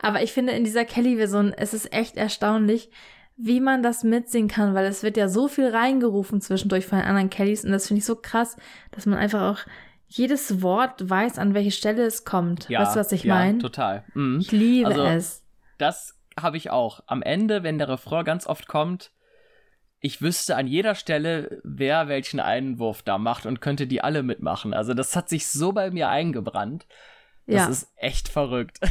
Aber 0.00 0.22
ich 0.22 0.32
finde 0.32 0.52
in 0.52 0.64
dieser 0.64 0.84
Kelly-Version, 0.84 1.52
es 1.52 1.74
ist 1.74 1.92
echt 1.92 2.16
erstaunlich, 2.16 2.90
wie 3.36 3.60
man 3.60 3.82
das 3.82 4.02
mitsingen 4.02 4.48
kann, 4.48 4.74
weil 4.74 4.86
es 4.86 5.02
wird 5.02 5.16
ja 5.16 5.28
so 5.28 5.46
viel 5.46 5.68
reingerufen 5.68 6.40
zwischendurch 6.40 6.86
von 6.86 6.98
den 6.98 7.06
anderen 7.06 7.30
Kellys 7.30 7.64
und 7.64 7.70
das 7.70 7.86
finde 7.86 7.98
ich 7.98 8.06
so 8.06 8.16
krass, 8.16 8.56
dass 8.92 9.04
man 9.04 9.18
einfach 9.18 9.42
auch 9.42 9.66
jedes 10.08 10.62
Wort 10.62 11.08
weiß, 11.08 11.38
an 11.38 11.54
welche 11.54 11.70
Stelle 11.70 12.04
es 12.04 12.24
kommt. 12.24 12.68
Ja, 12.68 12.80
weißt 12.80 12.96
du, 12.96 13.00
was 13.00 13.12
ich 13.12 13.24
ja, 13.24 13.34
meine? 13.34 13.58
total. 13.58 14.04
Mhm. 14.14 14.40
Ich 14.40 14.52
liebe 14.52 14.88
also, 14.88 15.04
es. 15.04 15.44
Das 15.78 16.18
habe 16.38 16.56
ich 16.56 16.70
auch. 16.70 17.02
Am 17.06 17.22
Ende, 17.22 17.62
wenn 17.62 17.78
der 17.78 17.88
Refrain 17.88 18.24
ganz 18.24 18.46
oft 18.46 18.68
kommt, 18.68 19.10
ich 20.00 20.22
wüsste 20.22 20.56
an 20.56 20.66
jeder 20.66 20.94
Stelle, 20.94 21.60
wer 21.64 22.08
welchen 22.08 22.38
Einwurf 22.38 23.02
da 23.02 23.18
macht 23.18 23.46
und 23.46 23.60
könnte 23.60 23.86
die 23.86 24.02
alle 24.02 24.22
mitmachen. 24.22 24.74
Also 24.74 24.94
das 24.94 25.16
hat 25.16 25.28
sich 25.28 25.48
so 25.48 25.72
bei 25.72 25.90
mir 25.90 26.08
eingebrannt. 26.08 26.86
Das 27.46 27.56
ja. 27.56 27.68
ist 27.68 27.92
echt 27.96 28.28
verrückt. 28.28 28.80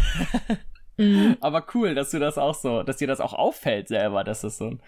Mhm. 0.97 1.35
Aber 1.41 1.65
cool, 1.73 1.93
dass 1.93 2.11
du 2.11 2.19
das 2.19 2.37
auch 2.37 2.55
so, 2.55 2.81
dass 2.83 2.95
dir 2.95 3.07
das 3.07 3.19
auch 3.19 3.33
auffällt 3.33 3.89
selber, 3.89 4.23
dass 4.23 4.45
es 4.45 4.57
so 4.57 4.67
ein 4.67 4.81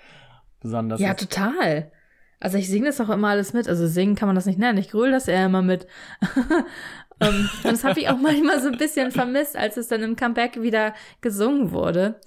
besonders 0.61 1.01
Ja, 1.01 1.11
ist. 1.11 1.19
total. 1.19 1.91
Also 2.39 2.57
ich 2.57 2.67
singe 2.67 2.87
das 2.87 3.01
auch 3.01 3.09
immer 3.09 3.29
alles 3.29 3.53
mit. 3.53 3.67
Also 3.67 3.87
singen 3.87 4.15
kann 4.15 4.27
man 4.27 4.35
das 4.35 4.45
nicht 4.45 4.59
nennen. 4.59 4.77
Ich 4.77 4.89
grüll 4.89 5.11
das 5.11 5.27
eher 5.27 5.45
immer 5.45 5.61
mit. 5.61 5.87
um, 6.35 6.43
ähm, 7.21 7.49
und 7.63 7.71
das 7.73 7.83
habe 7.83 7.99
ich 7.99 8.09
auch 8.09 8.17
manchmal 8.17 8.61
so 8.61 8.67
ein 8.67 8.77
bisschen 8.77 9.11
vermisst, 9.11 9.57
als 9.57 9.77
es 9.77 9.87
dann 9.87 10.03
im 10.03 10.15
Comeback 10.15 10.61
wieder 10.61 10.93
gesungen 11.21 11.71
wurde. 11.71 12.19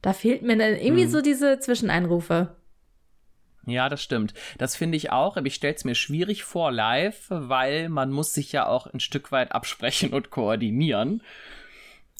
Da 0.00 0.12
fehlt 0.12 0.42
mir 0.42 0.56
dann 0.56 0.76
irgendwie 0.76 1.06
mhm. 1.06 1.10
so 1.10 1.20
diese 1.20 1.58
Zwischeneinrufe. 1.58 2.56
Ja, 3.66 3.90
das 3.90 4.02
stimmt. 4.02 4.32
Das 4.56 4.76
finde 4.76 4.96
ich 4.96 5.12
auch, 5.12 5.36
aber 5.36 5.46
ich 5.46 5.54
stelle 5.54 5.74
es 5.74 5.84
mir 5.84 5.94
schwierig 5.94 6.44
vor 6.44 6.72
live, 6.72 7.26
weil 7.28 7.90
man 7.90 8.10
muss 8.10 8.32
sich 8.32 8.50
ja 8.52 8.66
auch 8.66 8.86
ein 8.86 9.00
Stück 9.00 9.30
weit 9.30 9.52
absprechen 9.52 10.14
und 10.14 10.30
koordinieren. 10.30 11.22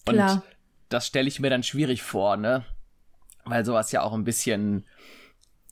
Und 0.07 0.15
Klar. 0.15 0.43
das 0.91 1.07
stelle 1.07 1.29
ich 1.29 1.41
mir 1.41 1.49
dann 1.49 1.63
schwierig 1.63 2.03
vor, 2.03 2.37
ne? 2.37 2.65
Weil 3.45 3.65
sowas 3.65 3.93
ja 3.93 4.03
auch 4.03 4.13
ein 4.13 4.25
bisschen 4.25 4.85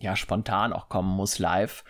ja 0.00 0.17
spontan 0.17 0.73
auch 0.73 0.88
kommen 0.88 1.15
muss 1.15 1.38
live. 1.38 1.85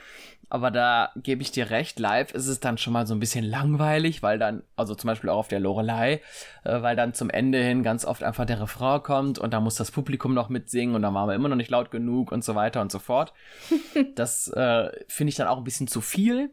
Aber 0.48 0.70
da 0.70 1.10
gebe 1.16 1.42
ich 1.42 1.50
dir 1.50 1.70
recht, 1.70 1.98
live 1.98 2.32
ist 2.32 2.46
es 2.46 2.60
dann 2.60 2.78
schon 2.78 2.92
mal 2.92 3.04
so 3.04 3.14
ein 3.14 3.18
bisschen 3.20 3.44
langweilig, 3.44 4.22
weil 4.22 4.38
dann, 4.38 4.62
also 4.76 4.94
zum 4.94 5.08
Beispiel 5.08 5.28
auch 5.28 5.38
auf 5.38 5.48
der 5.48 5.58
Lorelei, 5.58 6.20
äh, 6.62 6.82
weil 6.82 6.94
dann 6.94 7.14
zum 7.14 7.30
Ende 7.30 7.60
hin 7.60 7.82
ganz 7.82 8.04
oft 8.04 8.22
einfach 8.22 8.46
der 8.46 8.60
Refrain 8.60 9.02
kommt 9.02 9.40
und 9.40 9.52
da 9.52 9.58
muss 9.58 9.75
das 9.75 9.90
Publikum 9.90 10.34
noch 10.34 10.48
mitsingen 10.48 10.94
und 10.94 11.02
dann 11.02 11.14
waren 11.14 11.28
wir 11.28 11.34
immer 11.34 11.48
noch 11.48 11.56
nicht 11.56 11.70
laut 11.70 11.90
genug 11.90 12.30
und 12.30 12.44
so 12.44 12.54
weiter 12.54 12.80
und 12.80 12.92
so 12.92 13.00
fort. 13.00 13.32
das 14.14 14.46
äh, 14.48 14.90
finde 15.08 15.30
ich 15.30 15.34
dann 15.34 15.48
auch 15.48 15.58
ein 15.58 15.64
bisschen 15.64 15.88
zu 15.88 16.00
viel. 16.00 16.50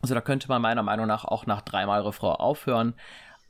Also 0.00 0.14
da 0.14 0.22
könnte 0.22 0.48
man 0.48 0.62
meiner 0.62 0.82
Meinung 0.82 1.06
nach 1.06 1.26
auch 1.26 1.44
nach 1.44 1.60
dreimal 1.60 2.00
Refrain 2.00 2.36
aufhören 2.36 2.94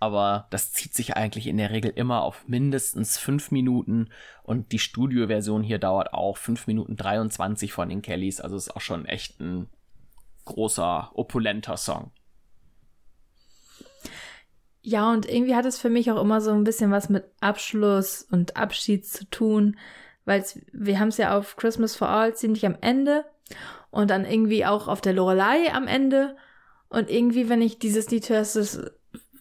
aber 0.05 0.49
das 0.51 0.75
zieht 0.75 0.93
sich 0.93 1.17
eigentlich 1.17 1.47
in 1.47 1.57
der 1.57 1.71
Regel 1.71 1.91
immer 1.91 2.25
auf 2.25 2.47
mindestens 2.47 3.17
fünf 3.17 3.51
Minuten 3.51 4.11
und 4.43 4.71
die 4.73 4.79
Studioversion 4.79 5.63
hier 5.63 5.79
dauert 5.79 6.13
auch 6.13 6.37
fünf 6.37 6.67
Minuten 6.67 6.95
23 6.95 7.73
von 7.73 7.89
den 7.89 8.03
Kellys, 8.03 8.39
also 8.39 8.55
ist 8.55 8.77
auch 8.77 8.83
schon 8.83 9.07
echt 9.07 9.41
ein 9.41 9.71
großer, 10.45 11.11
opulenter 11.15 11.79
Song. 11.79 12.11
Ja, 14.83 15.11
und 15.11 15.27
irgendwie 15.27 15.55
hat 15.55 15.65
es 15.65 15.79
für 15.79 15.89
mich 15.89 16.11
auch 16.11 16.21
immer 16.21 16.43
so 16.43 16.51
ein 16.51 16.65
bisschen 16.65 16.91
was 16.91 17.09
mit 17.09 17.25
Abschluss 17.41 18.27
und 18.31 18.59
Abschied 18.59 19.07
zu 19.07 19.25
tun, 19.31 19.79
weil 20.27 20.45
wir 20.71 21.01
haben 21.01 21.09
es 21.09 21.17
ja 21.17 21.35
auf 21.35 21.57
Christmas 21.57 21.97
for 21.97 22.11
All 22.11 22.37
ziemlich 22.37 22.67
am 22.67 22.77
Ende 22.83 23.25
und 23.91 24.11
dann 24.11 24.27
irgendwie 24.27 24.67
auch 24.67 24.87
auf 24.87 25.01
der 25.01 25.15
Lorelei 25.15 25.73
am 25.73 25.87
Ende. 25.87 26.37
Und 26.91 27.09
irgendwie, 27.09 27.49
wenn 27.49 27.63
ich 27.63 27.79
dieses 27.79 28.11
Lied 28.11 28.29
höre, 28.29 28.43
ist 28.43 28.57
es 28.57 28.79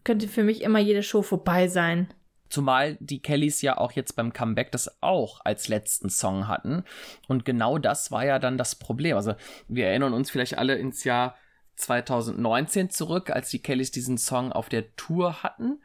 könnte 0.03 0.27
für 0.27 0.43
mich 0.43 0.61
immer 0.61 0.79
jede 0.79 1.03
Show 1.03 1.21
vorbei 1.21 1.67
sein. 1.67 2.13
Zumal 2.49 2.97
die 2.99 3.21
Kellys 3.21 3.61
ja 3.61 3.77
auch 3.77 3.93
jetzt 3.93 4.15
beim 4.15 4.31
Comeback 4.31 4.71
das 4.71 5.01
auch 5.01 5.41
als 5.43 5.69
letzten 5.69 6.09
Song 6.09 6.47
hatten. 6.47 6.83
Und 7.27 7.45
genau 7.45 7.79
das 7.79 8.11
war 8.11 8.25
ja 8.25 8.37
dann 8.37 8.57
das 8.57 8.75
Problem. 8.75 9.17
Also 9.17 9.33
wir 9.67 9.87
erinnern 9.87 10.13
uns 10.13 10.29
vielleicht 10.29 10.57
alle 10.57 10.75
ins 10.75 11.03
Jahr 11.03 11.35
2019 11.77 12.89
zurück, 12.91 13.31
als 13.31 13.49
die 13.49 13.61
Kellys 13.61 13.91
diesen 13.91 14.17
Song 14.17 14.51
auf 14.51 14.69
der 14.69 14.95
Tour 14.95 15.41
hatten. 15.41 15.81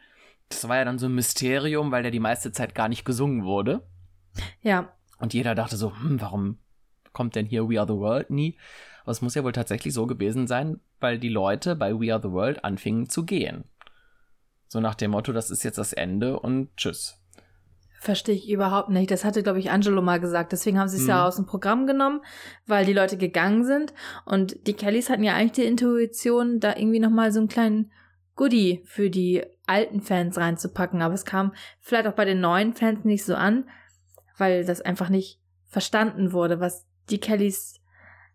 Das 0.48 0.68
war 0.68 0.76
ja 0.76 0.84
dann 0.84 0.98
so 0.98 1.06
ein 1.06 1.14
Mysterium, 1.14 1.90
weil 1.90 2.02
der 2.02 2.12
die 2.12 2.20
meiste 2.20 2.52
Zeit 2.52 2.74
gar 2.74 2.88
nicht 2.88 3.04
gesungen 3.04 3.44
wurde. 3.44 3.82
Ja. 4.62 4.92
Und 5.18 5.34
jeder 5.34 5.54
dachte 5.54 5.76
so, 5.76 5.94
hm, 5.96 6.20
warum 6.20 6.58
kommt 7.12 7.34
denn 7.34 7.46
hier 7.46 7.68
We 7.68 7.80
Are 7.80 7.88
the 7.88 7.98
World 7.98 8.30
nie? 8.30 8.58
Aber 9.02 9.12
es 9.12 9.22
muss 9.22 9.34
ja 9.34 9.42
wohl 9.42 9.52
tatsächlich 9.52 9.94
so 9.94 10.06
gewesen 10.06 10.46
sein, 10.46 10.80
weil 11.00 11.18
die 11.18 11.30
Leute 11.30 11.76
bei 11.76 11.98
We 11.98 12.12
Are 12.12 12.22
the 12.22 12.30
World 12.30 12.64
anfingen 12.64 13.08
zu 13.08 13.24
gehen. 13.24 13.64
So 14.68 14.80
nach 14.80 14.94
dem 14.94 15.12
Motto, 15.12 15.32
das 15.32 15.50
ist 15.50 15.64
jetzt 15.64 15.78
das 15.78 15.94
Ende 15.94 16.38
und 16.38 16.76
tschüss. 16.76 17.18
Verstehe 18.00 18.36
ich 18.36 18.48
überhaupt 18.48 18.90
nicht. 18.90 19.10
Das 19.10 19.24
hatte, 19.24 19.42
glaube 19.42 19.58
ich, 19.58 19.70
Angelo 19.70 20.00
mal 20.02 20.20
gesagt. 20.20 20.52
Deswegen 20.52 20.78
haben 20.78 20.88
sie 20.88 20.98
es 20.98 21.02
mhm. 21.04 21.08
ja 21.08 21.26
aus 21.26 21.36
dem 21.36 21.46
Programm 21.46 21.86
genommen, 21.86 22.20
weil 22.66 22.86
die 22.86 22.92
Leute 22.92 23.16
gegangen 23.16 23.64
sind. 23.64 23.92
Und 24.24 24.68
die 24.68 24.74
Kellys 24.74 25.10
hatten 25.10 25.24
ja 25.24 25.34
eigentlich 25.34 25.52
die 25.52 25.64
Intuition, 25.64 26.60
da 26.60 26.76
irgendwie 26.76 27.00
nochmal 27.00 27.32
so 27.32 27.40
einen 27.40 27.48
kleinen 27.48 27.90
Goodie 28.36 28.82
für 28.84 29.10
die 29.10 29.42
alten 29.66 30.00
Fans 30.00 30.36
reinzupacken. 30.36 31.02
Aber 31.02 31.14
es 31.14 31.24
kam 31.24 31.54
vielleicht 31.80 32.06
auch 32.06 32.12
bei 32.12 32.24
den 32.24 32.40
neuen 32.40 32.72
Fans 32.72 33.04
nicht 33.04 33.24
so 33.24 33.34
an, 33.34 33.68
weil 34.36 34.64
das 34.64 34.80
einfach 34.80 35.08
nicht 35.08 35.40
verstanden 35.66 36.32
wurde, 36.32 36.60
was 36.60 36.86
die 37.10 37.18
Kellys 37.18 37.80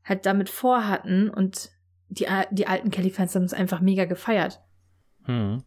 halt 0.04 0.26
damit 0.26 0.50
vorhatten. 0.50 1.30
Und 1.30 1.72
die, 2.10 2.28
die 2.52 2.67
alten 2.67 2.91
Kelly-Fans 2.91 3.34
haben 3.34 3.43
es 3.43 3.54
einfach 3.54 3.80
mega 3.80 4.04
gefeiert. 4.04 4.62
Hm. 5.24 5.63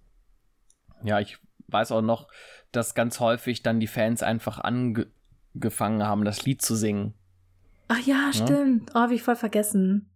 Ja, 1.02 1.20
ich 1.20 1.38
weiß 1.68 1.92
auch 1.92 2.02
noch, 2.02 2.28
dass 2.72 2.94
ganz 2.94 3.20
häufig 3.20 3.62
dann 3.62 3.80
die 3.80 3.86
Fans 3.86 4.22
einfach 4.22 4.58
angefangen 4.58 6.02
haben, 6.02 6.24
das 6.24 6.44
Lied 6.44 6.62
zu 6.62 6.74
singen. 6.74 7.14
Ach 7.88 8.00
ja, 8.00 8.32
stimmt. 8.32 8.90
Oh, 8.94 9.00
hab 9.00 9.10
ich 9.10 9.22
voll 9.22 9.36
vergessen. 9.36 10.10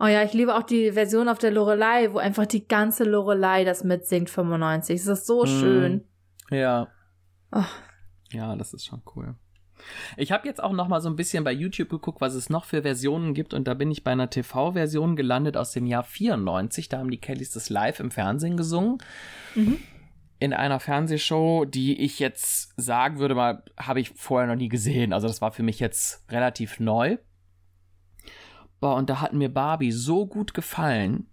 Oh 0.00 0.06
ja, 0.06 0.24
ich 0.24 0.32
liebe 0.32 0.56
auch 0.56 0.64
die 0.64 0.92
Version 0.92 1.28
auf 1.28 1.38
der 1.38 1.52
Lorelei, 1.52 2.12
wo 2.12 2.18
einfach 2.18 2.46
die 2.46 2.66
ganze 2.66 3.04
Lorelei 3.04 3.64
das 3.64 3.84
mitsingt, 3.84 4.30
95. 4.30 5.00
Das 5.00 5.20
ist 5.20 5.26
so 5.26 5.44
hm. 5.44 5.60
schön. 5.60 6.04
Ja. 6.50 6.88
Oh. 7.52 7.62
Ja, 8.32 8.56
das 8.56 8.74
ist 8.74 8.86
schon 8.86 9.02
cool. 9.14 9.36
Ich 10.16 10.32
habe 10.32 10.46
jetzt 10.46 10.62
auch 10.62 10.72
noch 10.72 10.88
mal 10.88 11.00
so 11.00 11.08
ein 11.08 11.16
bisschen 11.16 11.44
bei 11.44 11.52
YouTube 11.52 11.88
geguckt, 11.88 12.20
was 12.20 12.34
es 12.34 12.50
noch 12.50 12.64
für 12.64 12.82
Versionen 12.82 13.34
gibt 13.34 13.54
und 13.54 13.66
da 13.66 13.74
bin 13.74 13.90
ich 13.90 14.04
bei 14.04 14.12
einer 14.12 14.30
TV-Version 14.30 15.16
gelandet 15.16 15.56
aus 15.56 15.72
dem 15.72 15.86
Jahr 15.86 16.04
94. 16.04 16.88
Da 16.88 16.98
haben 16.98 17.10
die 17.10 17.20
Kellys 17.20 17.50
das 17.52 17.70
live 17.70 18.00
im 18.00 18.10
Fernsehen 18.10 18.56
gesungen. 18.56 18.98
Mhm. 19.54 19.78
In 20.38 20.52
einer 20.52 20.80
Fernsehshow, 20.80 21.64
die 21.64 22.00
ich 22.00 22.18
jetzt 22.18 22.72
sagen 22.76 23.18
würde 23.18 23.36
mal, 23.36 23.62
habe 23.78 24.00
ich 24.00 24.10
vorher 24.10 24.48
noch 24.48 24.56
nie 24.56 24.68
gesehen. 24.68 25.12
Also 25.12 25.28
das 25.28 25.40
war 25.40 25.52
für 25.52 25.62
mich 25.62 25.78
jetzt 25.78 26.24
relativ 26.30 26.80
neu. 26.80 27.18
Boah, 28.80 28.96
und 28.96 29.08
da 29.08 29.20
hat 29.20 29.32
mir 29.32 29.48
Barbie 29.48 29.92
so 29.92 30.26
gut 30.26 30.54
gefallen. 30.54 31.28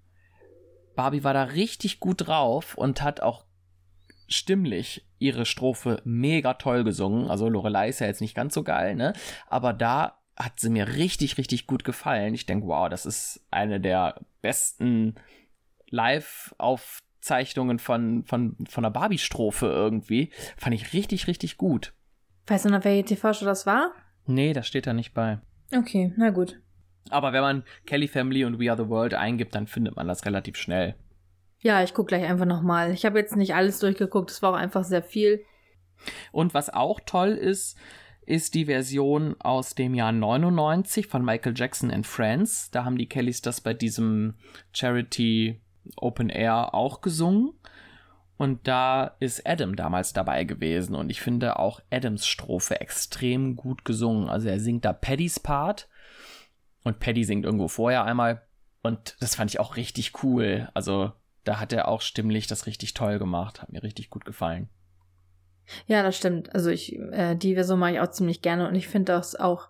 Barbie 0.95 1.23
war 1.23 1.33
da 1.33 1.43
richtig 1.43 1.99
gut 1.99 2.27
drauf 2.27 2.75
und 2.75 3.01
hat 3.01 3.21
auch 3.21 3.45
stimmlich 4.29 5.05
ihre 5.17 5.45
Strophe 5.45 6.01
mega 6.05 6.53
toll 6.55 6.83
gesungen. 6.83 7.29
Also 7.29 7.49
Lorelei 7.49 7.89
ist 7.89 7.99
ja 7.99 8.07
jetzt 8.07 8.21
nicht 8.21 8.35
ganz 8.35 8.53
so 8.53 8.63
geil, 8.63 8.95
ne? 8.95 9.13
Aber 9.47 9.73
da 9.73 10.19
hat 10.37 10.59
sie 10.59 10.69
mir 10.69 10.87
richtig, 10.95 11.37
richtig 11.37 11.67
gut 11.67 11.83
gefallen. 11.83 12.33
Ich 12.33 12.45
denke, 12.45 12.67
wow, 12.67 12.87
das 12.89 13.05
ist 13.05 13.45
eine 13.51 13.79
der 13.81 14.21
besten 14.41 15.15
Live-Aufzeichnungen 15.89 17.79
von, 17.79 18.23
von, 18.25 18.55
von 18.67 18.85
einer 18.85 18.91
Barbie-Strophe 18.91 19.65
irgendwie. 19.65 20.31
Fand 20.55 20.75
ich 20.75 20.93
richtig, 20.93 21.27
richtig 21.27 21.57
gut. 21.57 21.93
Weißt 22.47 22.65
du 22.65 22.69
noch, 22.69 22.85
welche 22.85 23.15
TV-Show 23.15 23.45
das 23.45 23.65
war? 23.65 23.91
Nee, 24.25 24.53
das 24.53 24.67
steht 24.67 24.87
da 24.87 24.93
nicht 24.93 25.13
bei. 25.13 25.39
Okay, 25.75 26.13
na 26.15 26.29
gut. 26.29 26.61
Aber 27.09 27.33
wenn 27.33 27.41
man 27.41 27.63
Kelly 27.85 28.07
Family 28.07 28.45
und 28.45 28.59
We 28.59 28.71
Are 28.71 28.81
the 28.81 28.89
World 28.89 29.13
eingibt, 29.13 29.55
dann 29.55 29.67
findet 29.67 29.95
man 29.95 30.07
das 30.07 30.25
relativ 30.25 30.55
schnell. 30.55 30.95
Ja, 31.61 31.83
ich 31.83 31.93
gucke 31.93 32.07
gleich 32.07 32.23
einfach 32.23 32.45
nochmal. 32.45 32.91
Ich 32.91 33.05
habe 33.05 33.19
jetzt 33.19 33.35
nicht 33.35 33.53
alles 33.53 33.79
durchgeguckt, 33.79 34.31
es 34.31 34.41
war 34.41 34.51
auch 34.51 34.57
einfach 34.57 34.83
sehr 34.83 35.03
viel. 35.03 35.43
Und 36.31 36.53
was 36.53 36.69
auch 36.69 36.99
toll 37.05 37.31
ist, 37.31 37.77
ist 38.25 38.53
die 38.53 38.65
Version 38.65 39.35
aus 39.39 39.75
dem 39.75 39.93
Jahr 39.93 40.11
99 40.11 41.07
von 41.07 41.25
Michael 41.25 41.53
Jackson 41.55 41.91
and 41.91 42.05
Friends. 42.05 42.69
Da 42.71 42.85
haben 42.85 42.97
die 42.97 43.09
Kellys 43.09 43.41
das 43.41 43.59
bei 43.59 43.73
diesem 43.73 44.35
Charity 44.71 45.59
Open 45.97 46.29
Air 46.29 46.73
auch 46.73 47.01
gesungen. 47.01 47.53
Und 48.37 48.67
da 48.67 49.15
ist 49.19 49.45
Adam 49.45 49.75
damals 49.75 50.13
dabei 50.13 50.45
gewesen. 50.45 50.95
Und 50.95 51.09
ich 51.09 51.21
finde 51.21 51.59
auch 51.59 51.81
Adams 51.89 52.25
Strophe 52.25 52.79
extrem 52.79 53.55
gut 53.57 53.83
gesungen. 53.83 54.29
Also 54.29 54.47
er 54.47 54.59
singt 54.59 54.85
da 54.85 54.93
Paddys 54.93 55.39
Part. 55.39 55.89
Und 56.83 56.99
Paddy 56.99 57.25
singt 57.25 57.43
irgendwo 57.43 57.67
vorher 57.67 58.05
einmal. 58.05 58.43
Und 58.81 59.17
das 59.19 59.35
fand 59.35 59.51
ich 59.51 59.59
auch 59.59 59.75
richtig 59.75 60.23
cool. 60.23 60.69
Also 60.73 61.11
da 61.43 61.59
hat 61.59 61.73
er 61.73 61.87
auch 61.87 62.01
stimmlich 62.01 62.47
das 62.47 62.65
richtig 62.65 62.93
toll 62.93 63.19
gemacht. 63.19 63.61
Hat 63.61 63.71
mir 63.71 63.83
richtig 63.83 64.09
gut 64.09 64.25
gefallen. 64.25 64.69
Ja, 65.85 66.03
das 66.03 66.17
stimmt. 66.17 66.53
Also 66.53 66.69
ich, 66.69 66.97
äh, 67.11 67.35
die 67.35 67.53
Version 67.53 67.79
mache 67.79 67.93
ich 67.93 67.99
auch 67.99 68.11
ziemlich 68.11 68.41
gerne 68.41 68.67
und 68.67 68.75
ich 68.75 68.87
finde 68.87 69.13
das 69.13 69.35
auch 69.35 69.69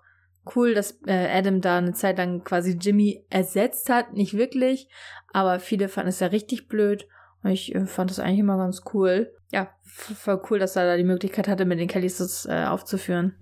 cool, 0.55 0.73
dass 0.73 0.99
äh, 1.05 1.27
Adam 1.29 1.61
da 1.61 1.77
eine 1.77 1.93
Zeit 1.93 2.17
lang 2.17 2.43
quasi 2.43 2.77
Jimmy 2.79 3.25
ersetzt 3.29 3.89
hat. 3.89 4.13
Nicht 4.13 4.33
wirklich, 4.33 4.89
aber 5.33 5.59
viele 5.59 5.89
fanden 5.89 6.09
es 6.09 6.19
ja 6.19 6.27
richtig 6.27 6.67
blöd 6.67 7.07
und 7.43 7.51
ich 7.51 7.75
äh, 7.75 7.85
fand 7.85 8.09
das 8.11 8.19
eigentlich 8.19 8.39
immer 8.39 8.57
ganz 8.57 8.81
cool. 8.93 9.33
Ja, 9.51 9.69
voll 9.83 10.41
cool, 10.49 10.59
dass 10.59 10.75
er 10.75 10.85
da 10.85 10.97
die 10.97 11.03
Möglichkeit 11.03 11.47
hatte, 11.47 11.65
mit 11.65 11.79
den 11.79 11.87
Kellys 11.87 12.17
das 12.17 12.45
äh, 12.45 12.65
aufzuführen. 12.65 13.35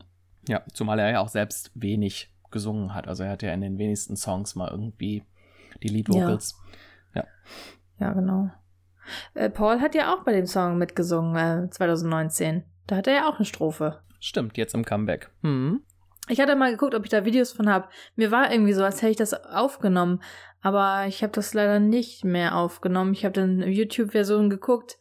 Ja, 0.48 0.64
zumal 0.74 1.00
er 1.00 1.12
ja 1.12 1.20
auch 1.20 1.28
selbst 1.28 1.72
wenig 1.76 2.34
gesungen 2.52 2.94
hat. 2.94 3.08
Also 3.08 3.24
er 3.24 3.32
hat 3.32 3.44
ja 3.44 3.54
in 3.54 3.62
den 3.62 3.78
wenigsten 3.78 4.16
Songs 4.16 4.56
mal 4.56 4.70
irgendwie 4.70 5.24
die 5.84 5.90
Lead 5.90 6.10
Vocals. 6.10 6.56
Ja. 7.14 7.22
Ja, 7.22 7.28
ja 8.00 8.14
genau. 8.14 8.50
Äh, 9.34 9.50
Paul 9.50 9.80
hat 9.80 9.96
ja 9.96 10.14
auch 10.14 10.24
bei 10.24 10.34
dem 10.34 10.46
Song 10.46 10.78
mitgesungen, 10.78 11.36
äh, 11.66 11.70
2019. 11.70 12.64
Da 12.88 12.98
hat 12.98 13.08
er 13.08 13.14
ja 13.14 13.30
auch 13.30 13.38
eine 13.38 13.46
Strophe. 13.46 14.02
Stimmt, 14.20 14.58
jetzt 14.58 14.74
im 14.74 14.86
Comeback. 14.86 15.30
Hm. 15.42 15.82
Ich 16.30 16.42
hatte 16.42 16.56
mal 16.56 16.72
geguckt, 16.72 16.94
ob 16.94 17.04
ich 17.06 17.10
da 17.10 17.24
Videos 17.24 17.54
von 17.54 17.70
habe. 17.70 17.88
Mir 18.16 18.32
war 18.32 18.52
irgendwie 18.52 18.74
so, 18.74 18.84
als 18.84 19.02
hätte 19.02 19.12
ich 19.12 19.18
das 19.18 19.34
aufgenommen. 19.34 20.22
Aber 20.62 21.06
ich 21.08 21.24
habe 21.24 21.32
das 21.32 21.54
leider 21.54 21.80
nicht 21.80 22.26
mehr 22.26 22.56
aufgenommen. 22.56 23.14
Ich 23.14 23.24
habe 23.24 23.34
dann 23.34 23.62
YouTube-Version 23.62 24.50
geguckt. 24.50 24.98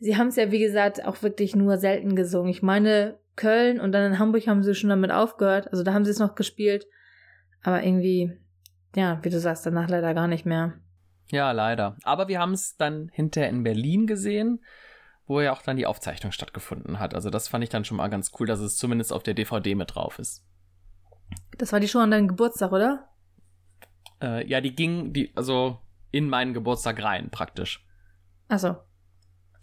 Sie 0.00 0.16
haben 0.16 0.28
es 0.28 0.36
ja, 0.36 0.50
wie 0.50 0.58
gesagt, 0.58 1.04
auch 1.04 1.22
wirklich 1.22 1.54
nur 1.54 1.76
selten 1.76 2.16
gesungen. 2.16 2.50
Ich 2.50 2.62
meine, 2.62 3.18
Köln 3.36 3.78
und 3.78 3.92
dann 3.92 4.12
in 4.12 4.18
Hamburg 4.18 4.46
haben 4.48 4.64
sie 4.64 4.74
schon 4.74 4.90
damit 4.90 5.12
aufgehört. 5.12 5.70
Also 5.70 5.84
da 5.84 5.92
haben 5.92 6.04
sie 6.04 6.10
es 6.10 6.18
noch 6.18 6.34
gespielt. 6.34 6.86
Aber 7.62 7.82
irgendwie, 7.82 8.32
ja, 8.96 9.20
wie 9.22 9.30
du 9.30 9.38
sagst, 9.38 9.64
danach 9.64 9.88
leider 9.88 10.14
gar 10.14 10.26
nicht 10.26 10.44
mehr. 10.44 10.74
Ja, 11.30 11.52
leider. 11.52 11.96
Aber 12.04 12.28
wir 12.28 12.40
haben 12.40 12.52
es 12.52 12.76
dann 12.76 13.10
hinterher 13.12 13.50
in 13.50 13.62
Berlin 13.62 14.06
gesehen, 14.06 14.64
wo 15.26 15.40
ja 15.40 15.52
auch 15.52 15.62
dann 15.62 15.76
die 15.76 15.86
Aufzeichnung 15.86 16.32
stattgefunden 16.32 16.98
hat. 16.98 17.14
Also 17.14 17.30
das 17.30 17.48
fand 17.48 17.62
ich 17.64 17.70
dann 17.70 17.84
schon 17.84 17.98
mal 17.98 18.08
ganz 18.08 18.32
cool, 18.38 18.46
dass 18.46 18.60
es 18.60 18.76
zumindest 18.76 19.12
auf 19.12 19.22
der 19.22 19.34
DVD 19.34 19.74
mit 19.74 19.94
drauf 19.94 20.18
ist. 20.18 20.44
Das 21.58 21.72
war 21.72 21.80
die 21.80 21.88
schon 21.88 22.02
an 22.02 22.10
deinem 22.10 22.28
Geburtstag, 22.28 22.72
oder? 22.72 23.08
Äh, 24.22 24.46
ja, 24.46 24.60
die 24.60 24.74
ging, 24.74 25.12
die, 25.12 25.32
also 25.36 25.78
in 26.10 26.28
meinen 26.28 26.54
Geburtstag 26.54 27.02
rein, 27.02 27.30
praktisch. 27.30 27.86
Ach 28.48 28.58
so. 28.58 28.76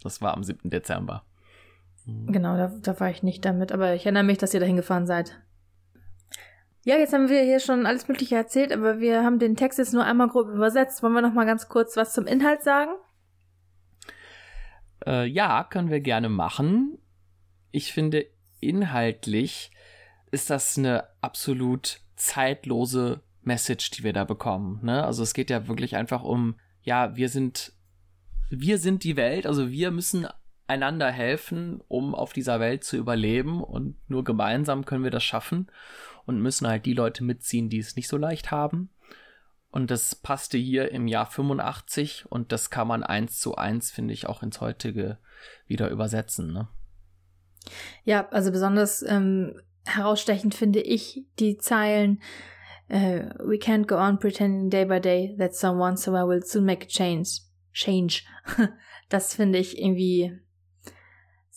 Das 0.02 0.22
war 0.22 0.34
am 0.34 0.44
7. 0.44 0.70
Dezember. 0.70 1.24
Genau, 2.06 2.56
da, 2.56 2.68
da 2.68 3.00
war 3.00 3.10
ich 3.10 3.24
nicht 3.24 3.44
damit, 3.44 3.72
aber 3.72 3.94
ich 3.94 4.04
erinnere 4.06 4.22
mich, 4.22 4.38
dass 4.38 4.54
ihr 4.54 4.60
da 4.60 4.66
hingefahren 4.66 5.08
seid. 5.08 5.40
Ja, 6.86 6.96
jetzt 6.96 7.12
haben 7.12 7.28
wir 7.28 7.42
hier 7.42 7.58
schon 7.58 7.84
alles 7.84 8.06
Mögliche 8.06 8.36
erzählt, 8.36 8.70
aber 8.70 9.00
wir 9.00 9.24
haben 9.24 9.40
den 9.40 9.56
Text 9.56 9.80
jetzt 9.80 9.92
nur 9.92 10.04
einmal 10.04 10.28
grob 10.28 10.48
übersetzt. 10.48 11.02
Wollen 11.02 11.14
wir 11.14 11.20
noch 11.20 11.32
mal 11.32 11.44
ganz 11.44 11.68
kurz 11.68 11.96
was 11.96 12.12
zum 12.12 12.28
Inhalt 12.28 12.62
sagen? 12.62 12.92
Äh, 15.04 15.26
ja, 15.26 15.64
können 15.64 15.90
wir 15.90 15.98
gerne 15.98 16.28
machen. 16.28 16.96
Ich 17.72 17.92
finde, 17.92 18.26
inhaltlich 18.60 19.72
ist 20.30 20.48
das 20.48 20.78
eine 20.78 21.08
absolut 21.22 21.98
zeitlose 22.14 23.20
Message, 23.42 23.90
die 23.90 24.04
wir 24.04 24.12
da 24.12 24.22
bekommen. 24.22 24.78
Ne? 24.84 25.04
Also 25.04 25.24
es 25.24 25.34
geht 25.34 25.50
ja 25.50 25.66
wirklich 25.66 25.96
einfach 25.96 26.22
um, 26.22 26.54
ja, 26.82 27.16
wir 27.16 27.28
sind, 27.28 27.72
wir 28.48 28.78
sind 28.78 29.02
die 29.02 29.16
Welt, 29.16 29.48
also 29.48 29.72
wir 29.72 29.90
müssen 29.90 30.28
einander 30.66 31.10
helfen, 31.10 31.80
um 31.88 32.14
auf 32.14 32.32
dieser 32.32 32.60
Welt 32.60 32.84
zu 32.84 32.96
überleben 32.96 33.62
und 33.62 33.96
nur 34.08 34.24
gemeinsam 34.24 34.84
können 34.84 35.04
wir 35.04 35.10
das 35.10 35.24
schaffen 35.24 35.68
und 36.24 36.40
müssen 36.40 36.66
halt 36.66 36.86
die 36.86 36.94
Leute 36.94 37.24
mitziehen, 37.24 37.68
die 37.68 37.78
es 37.78 37.96
nicht 37.96 38.08
so 38.08 38.16
leicht 38.16 38.50
haben. 38.50 38.90
Und 39.70 39.90
das 39.90 40.14
passte 40.14 40.58
hier 40.58 40.90
im 40.90 41.06
Jahr 41.06 41.26
85 41.26 42.24
und 42.30 42.50
das 42.50 42.70
kann 42.70 42.88
man 42.88 43.02
eins 43.02 43.38
zu 43.38 43.56
eins, 43.56 43.90
finde 43.90 44.14
ich, 44.14 44.26
auch 44.26 44.42
ins 44.42 44.60
heutige 44.60 45.18
wieder 45.66 45.90
übersetzen. 45.90 46.52
Ne? 46.52 46.68
Ja, 48.04 48.28
also 48.30 48.50
besonders 48.50 49.02
ähm, 49.02 49.60
herausstechend 49.84 50.54
finde 50.54 50.80
ich 50.80 51.26
die 51.38 51.58
Zeilen 51.58 52.20
uh, 52.90 53.28
We 53.38 53.58
can't 53.58 53.86
go 53.86 53.96
on 53.96 54.18
pretending 54.18 54.70
day 54.70 54.84
by 54.84 55.00
day 55.00 55.36
that 55.38 55.54
someone 55.54 55.96
somewhere 55.96 56.26
will 56.26 56.42
soon 56.42 56.64
make 56.64 56.84
a 56.84 56.88
change. 56.88 57.40
Change. 57.72 58.22
das 59.08 59.34
finde 59.34 59.58
ich 59.58 59.78
irgendwie 59.78 60.40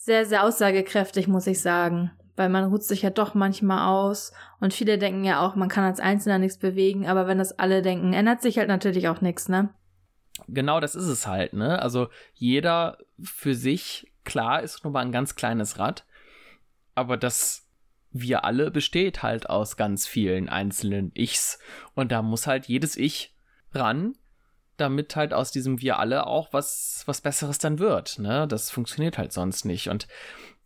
sehr, 0.02 0.24
sehr 0.24 0.44
aussagekräftig, 0.44 1.28
muss 1.28 1.46
ich 1.46 1.60
sagen. 1.60 2.10
Weil 2.36 2.48
man 2.48 2.64
ruht 2.64 2.82
sich 2.82 3.02
ja 3.02 3.10
doch 3.10 3.34
manchmal 3.34 3.88
aus. 3.88 4.32
Und 4.60 4.72
viele 4.72 4.96
denken 4.96 5.24
ja 5.24 5.44
auch, 5.44 5.56
man 5.56 5.68
kann 5.68 5.84
als 5.84 6.00
Einzelner 6.00 6.38
nichts 6.38 6.58
bewegen, 6.58 7.06
aber 7.06 7.26
wenn 7.26 7.38
das 7.38 7.58
alle 7.58 7.82
denken, 7.82 8.14
ändert 8.14 8.40
sich 8.40 8.56
halt 8.58 8.68
natürlich 8.68 9.08
auch 9.08 9.20
nichts, 9.20 9.48
ne? 9.48 9.68
Genau, 10.48 10.80
das 10.80 10.94
ist 10.94 11.06
es 11.06 11.26
halt, 11.26 11.52
ne? 11.52 11.80
Also 11.82 12.08
jeder 12.34 12.98
für 13.22 13.54
sich, 13.54 14.10
klar, 14.24 14.62
ist 14.62 14.84
nur 14.84 14.92
mal 14.92 15.00
ein 15.00 15.12
ganz 15.12 15.34
kleines 15.34 15.78
Rad, 15.78 16.06
aber 16.94 17.18
das 17.18 17.66
wir 18.12 18.44
alle 18.44 18.70
besteht 18.70 19.22
halt 19.22 19.48
aus 19.48 19.76
ganz 19.76 20.06
vielen 20.06 20.48
einzelnen 20.48 21.12
Ichs. 21.14 21.58
Und 21.94 22.10
da 22.10 22.22
muss 22.22 22.46
halt 22.46 22.66
jedes 22.66 22.96
Ich 22.96 23.36
ran, 23.72 24.14
damit 24.80 25.16
halt 25.16 25.32
aus 25.32 25.50
diesem 25.50 25.80
wir 25.80 25.98
alle 25.98 26.26
auch 26.26 26.52
was 26.52 27.02
was 27.06 27.20
besseres 27.20 27.58
dann 27.58 27.78
wird, 27.78 28.18
ne? 28.18 28.48
Das 28.48 28.70
funktioniert 28.70 29.18
halt 29.18 29.32
sonst 29.32 29.64
nicht 29.64 29.88
und 29.88 30.08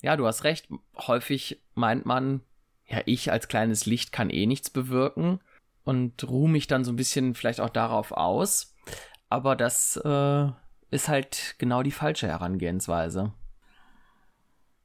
ja, 0.05 0.17
du 0.17 0.27
hast 0.27 0.45
recht. 0.45 0.69
Häufig 0.99 1.63
meint 1.75 2.05
man, 2.05 2.43
ja, 2.87 3.01
ich 3.07 3.33
als 3.33 3.49
kleines 3.49 3.87
Licht 3.87 4.13
kann 4.13 4.29
eh 4.29 4.45
nichts 4.47 4.69
bewirken 4.69 5.41
und 5.85 6.29
ruhe 6.29 6.51
mich 6.51 6.67
dann 6.67 6.85
so 6.85 6.93
ein 6.93 6.97
bisschen 6.97 7.35
vielleicht 7.35 7.61
auch 7.61 7.71
darauf 7.71 8.13
aus. 8.13 8.75
Aber 9.31 9.57
das 9.57 9.97
äh, 9.97 10.49
ist 10.91 11.09
halt 11.09 11.55
genau 11.59 11.83
die 11.83 11.91
falsche 11.91 12.29
Herangehensweise. 12.29 13.33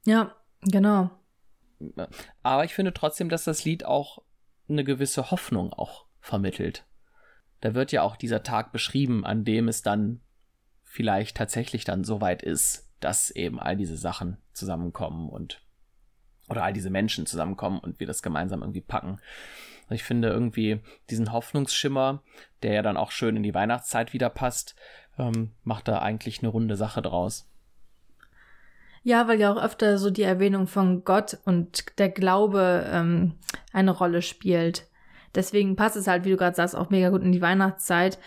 Ja, 0.06 0.34
genau. 0.62 1.10
Aber 2.42 2.64
ich 2.64 2.74
finde 2.74 2.94
trotzdem, 2.94 3.28
dass 3.28 3.44
das 3.44 3.64
Lied 3.64 3.84
auch 3.84 4.22
eine 4.68 4.84
gewisse 4.84 5.30
Hoffnung 5.30 5.72
auch 5.72 6.06
vermittelt. 6.20 6.86
Da 7.60 7.74
wird 7.74 7.92
ja 7.92 8.02
auch 8.02 8.16
dieser 8.16 8.42
Tag 8.42 8.72
beschrieben, 8.72 9.24
an 9.24 9.44
dem 9.44 9.68
es 9.68 9.82
dann 9.82 10.20
vielleicht 10.82 11.36
tatsächlich 11.36 11.84
dann 11.84 12.04
soweit 12.04 12.42
ist, 12.42 12.88
dass 13.00 13.30
eben 13.30 13.60
all 13.60 13.76
diese 13.76 13.96
Sachen 13.96 14.38
zusammenkommen 14.52 15.28
und 15.28 15.62
oder 16.48 16.64
all 16.64 16.72
diese 16.72 16.90
Menschen 16.90 17.26
zusammenkommen 17.26 17.78
und 17.78 18.00
wir 18.00 18.08
das 18.08 18.22
gemeinsam 18.22 18.62
irgendwie 18.62 18.80
packen. 18.80 19.20
Ich 19.88 20.02
finde 20.02 20.28
irgendwie 20.28 20.80
diesen 21.08 21.32
Hoffnungsschimmer, 21.32 22.22
der 22.62 22.72
ja 22.74 22.82
dann 22.82 22.96
auch 22.96 23.12
schön 23.12 23.36
in 23.36 23.42
die 23.42 23.54
Weihnachtszeit 23.54 24.12
wieder 24.12 24.30
passt, 24.30 24.74
ähm, 25.18 25.52
macht 25.62 25.88
da 25.88 26.00
eigentlich 26.00 26.40
eine 26.40 26.48
runde 26.48 26.76
Sache 26.76 27.02
draus. 27.02 27.48
Ja, 29.02 29.28
weil 29.28 29.40
ja 29.40 29.52
auch 29.52 29.62
öfter 29.62 29.96
so 29.98 30.10
die 30.10 30.22
Erwähnung 30.22 30.66
von 30.66 31.04
Gott 31.04 31.38
und 31.44 31.98
der 31.98 32.10
Glaube 32.10 32.86
ähm, 32.92 33.34
eine 33.72 33.92
Rolle 33.92 34.20
spielt. 34.22 34.86
Deswegen 35.34 35.76
passt 35.76 35.96
es 35.96 36.06
halt, 36.06 36.24
wie 36.24 36.30
du 36.30 36.36
gerade 36.36 36.56
sagst, 36.56 36.76
auch 36.76 36.90
mega 36.90 37.10
gut 37.10 37.22
in 37.22 37.32
die 37.32 37.42
Weihnachtszeit, 37.42 38.18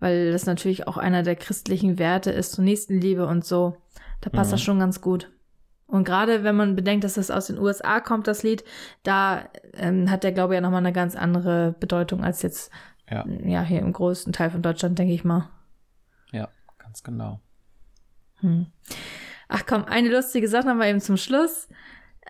weil 0.00 0.32
das 0.32 0.46
natürlich 0.46 0.86
auch 0.86 0.96
einer 0.96 1.22
der 1.22 1.36
christlichen 1.36 1.98
Werte 1.98 2.30
ist, 2.30 2.52
zur 2.52 2.64
Nächstenliebe 2.64 3.26
und 3.26 3.44
so. 3.44 3.76
Da 4.20 4.30
passt 4.30 4.50
mhm. 4.50 4.54
das 4.54 4.62
schon 4.62 4.78
ganz 4.78 5.00
gut. 5.00 5.30
Und 5.86 6.04
gerade 6.04 6.44
wenn 6.44 6.56
man 6.56 6.76
bedenkt, 6.76 7.04
dass 7.04 7.14
das 7.14 7.30
aus 7.30 7.46
den 7.46 7.58
USA 7.58 8.00
kommt, 8.00 8.26
das 8.26 8.42
Lied, 8.42 8.64
da 9.02 9.48
ähm, 9.74 10.10
hat 10.10 10.24
der 10.24 10.32
Glaube 10.32 10.54
ja 10.54 10.60
nochmal 10.60 10.80
eine 10.80 10.92
ganz 10.92 11.14
andere 11.14 11.74
Bedeutung 11.78 12.24
als 12.24 12.42
jetzt 12.42 12.72
ja. 13.10 13.24
ja 13.26 13.62
hier 13.62 13.80
im 13.80 13.92
größten 13.92 14.32
Teil 14.32 14.50
von 14.50 14.62
Deutschland, 14.62 14.98
denke 14.98 15.12
ich 15.12 15.24
mal. 15.24 15.50
Ja, 16.32 16.48
ganz 16.78 17.02
genau. 17.02 17.40
Hm. 18.40 18.66
Ach 19.48 19.64
komm, 19.66 19.84
eine 19.84 20.08
lustige 20.08 20.48
Sache 20.48 20.66
noch 20.66 20.74
mal 20.74 20.88
eben 20.88 21.00
zum 21.00 21.16
Schluss. 21.16 21.68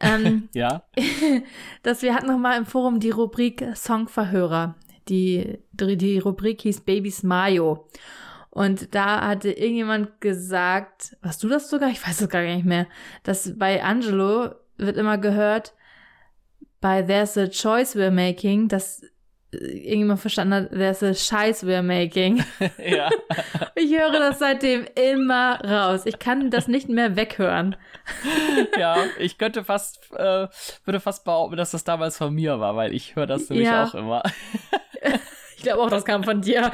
Ähm, 0.01 0.49
ja. 0.55 0.85
dass 1.83 2.03
wir 2.03 2.15
hatten 2.15 2.27
noch 2.27 2.39
mal 2.39 2.59
im 2.59 2.67
Forum 2.67 3.01
die 3.01 3.11
Rubrik 3.11 3.65
Songverhörer. 3.75 4.75
Die, 5.09 5.59
die 5.73 6.19
Rubrik 6.19 6.63
hieß 6.63 6.81
Babys 6.81 7.23
Mayo. 7.23 7.87
Und 8.51 8.95
da 8.95 9.27
hatte 9.27 9.51
irgendjemand 9.51 10.21
gesagt, 10.21 11.17
was 11.23 11.39
du 11.39 11.49
das 11.49 11.69
sogar? 11.69 11.91
Ich 11.91 12.07
weiß 12.07 12.21
es 12.21 12.29
gar 12.29 12.43
nicht 12.43 12.65
mehr, 12.65 12.87
dass 13.25 13.59
bei 13.59 13.83
Angelo 13.83 14.55
wird 14.77 14.97
immer 14.97 15.19
gehört, 15.19 15.75
bei 16.81 17.03
There's 17.03 17.37
a 17.37 17.49
Choice 17.49 17.97
We're 17.97 18.11
Making, 18.11 18.69
dass 18.69 19.03
irgendjemand 19.61 20.21
verstanden 20.21 20.55
hat, 20.55 20.71
there's 20.71 21.03
a 21.03 21.15
Scheiß 21.15 21.65
we're 21.65 21.83
making. 21.83 22.45
ja. 22.79 23.11
Ich 23.77 23.91
höre 23.91 24.13
das 24.13 24.39
seitdem 24.39 24.87
immer 24.95 25.61
raus. 25.65 26.07
Ich 26.07 26.19
kann 26.21 26.51
das 26.51 26.69
nicht 26.69 26.89
mehr 26.89 27.17
weghören. 27.17 27.77
ja, 28.79 28.97
ich 29.19 29.37
könnte 29.37 29.65
fast, 29.65 29.99
äh, 30.13 30.47
würde 30.85 31.01
fast 31.01 31.25
behaupten, 31.25 31.57
dass 31.57 31.73
das 31.73 31.83
damals 31.83 32.17
von 32.17 32.33
mir 32.33 32.61
war, 32.61 32.77
weil 32.77 32.95
ich 32.95 33.17
höre 33.17 33.27
das 33.27 33.51
nämlich 33.51 33.67
ja. 33.67 33.85
auch 33.85 33.95
immer. 33.95 34.23
Ich 35.57 35.63
glaube 35.63 35.83
auch, 35.83 35.91
das 35.91 36.05
kam 36.05 36.23
von 36.23 36.41
dir. 36.41 36.71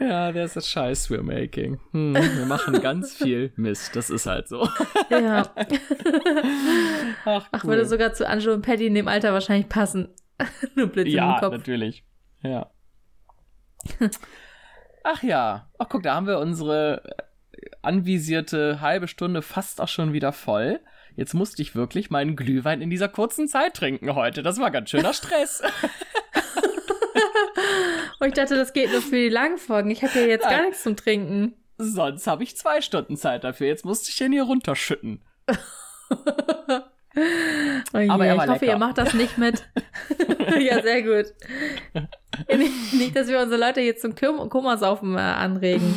ja, 0.00 0.32
der 0.32 0.44
ist 0.44 0.56
das 0.56 0.68
Scheiß 0.68 1.10
we're 1.10 1.22
making. 1.22 1.78
Hm, 1.92 2.14
wir 2.14 2.46
machen 2.46 2.80
ganz 2.80 3.14
viel 3.14 3.52
Mist. 3.56 3.94
Das 3.94 4.10
ist 4.10 4.26
halt 4.26 4.48
so. 4.48 4.68
ja. 5.10 5.42
Ach, 7.24 7.42
cool. 7.42 7.48
Ach, 7.52 7.64
würde 7.64 7.86
sogar 7.86 8.12
zu 8.12 8.26
Angelo 8.28 8.54
und 8.54 8.62
Patty 8.62 8.86
in 8.86 8.94
dem 8.94 9.08
Alter 9.08 9.32
wahrscheinlich 9.32 9.68
passen. 9.68 10.08
Nur 10.74 10.88
Blitz 10.88 11.12
ja, 11.12 11.34
im 11.34 11.40
Kopf. 11.40 11.52
Ja, 11.52 11.58
natürlich. 11.58 12.04
Ja. 12.42 12.70
Ach 15.04 15.22
ja. 15.22 15.70
Ach, 15.78 15.88
guck, 15.88 16.02
da 16.02 16.14
haben 16.14 16.26
wir 16.26 16.38
unsere 16.38 17.02
anvisierte 17.82 18.80
halbe 18.80 19.08
Stunde 19.08 19.42
fast 19.42 19.80
auch 19.80 19.88
schon 19.88 20.12
wieder 20.12 20.32
voll. 20.32 20.80
Jetzt 21.16 21.34
musste 21.34 21.62
ich 21.62 21.74
wirklich 21.76 22.10
meinen 22.10 22.36
Glühwein 22.36 22.80
in 22.80 22.90
dieser 22.90 23.08
kurzen 23.08 23.46
Zeit 23.46 23.74
trinken 23.74 24.14
heute. 24.14 24.42
Das 24.42 24.58
war 24.58 24.70
ganz 24.70 24.90
schöner 24.90 25.14
Stress. 25.14 25.62
Und 28.18 28.28
ich 28.28 28.34
dachte, 28.34 28.56
das 28.56 28.72
geht 28.72 28.90
nur 28.90 29.02
für 29.02 29.16
die 29.16 29.28
langen 29.28 29.58
Folgen. 29.58 29.90
Ich 29.90 30.02
habe 30.02 30.18
ja 30.18 30.26
jetzt 30.26 30.48
gar 30.48 30.62
nichts 30.62 30.82
zum 30.82 30.96
Trinken. 30.96 31.54
Sonst 31.76 32.26
habe 32.26 32.42
ich 32.42 32.56
zwei 32.56 32.80
Stunden 32.80 33.16
Zeit 33.16 33.44
dafür. 33.44 33.68
Jetzt 33.68 33.84
musste 33.84 34.10
ich 34.10 34.16
den 34.16 34.32
hier 34.32 34.44
runterschütten. 34.44 35.22
Oh 37.92 37.98
je, 37.98 38.08
Aber 38.10 38.26
er 38.26 38.36
war 38.36 38.44
ich 38.44 38.50
hoffe, 38.50 38.64
lecker. 38.64 38.72
ihr 38.76 38.78
macht 38.78 38.98
das 38.98 39.14
nicht 39.14 39.38
mit. 39.38 39.64
ja, 40.60 40.82
sehr 40.82 41.02
gut. 41.02 41.32
nicht, 42.92 43.14
dass 43.14 43.28
wir 43.28 43.40
unsere 43.40 43.60
Leute 43.60 43.80
jetzt 43.80 44.02
zum 44.02 44.14
Kum- 44.16 44.48
Kummersaufen 44.48 45.14
äh, 45.16 45.20
anregen. 45.20 45.94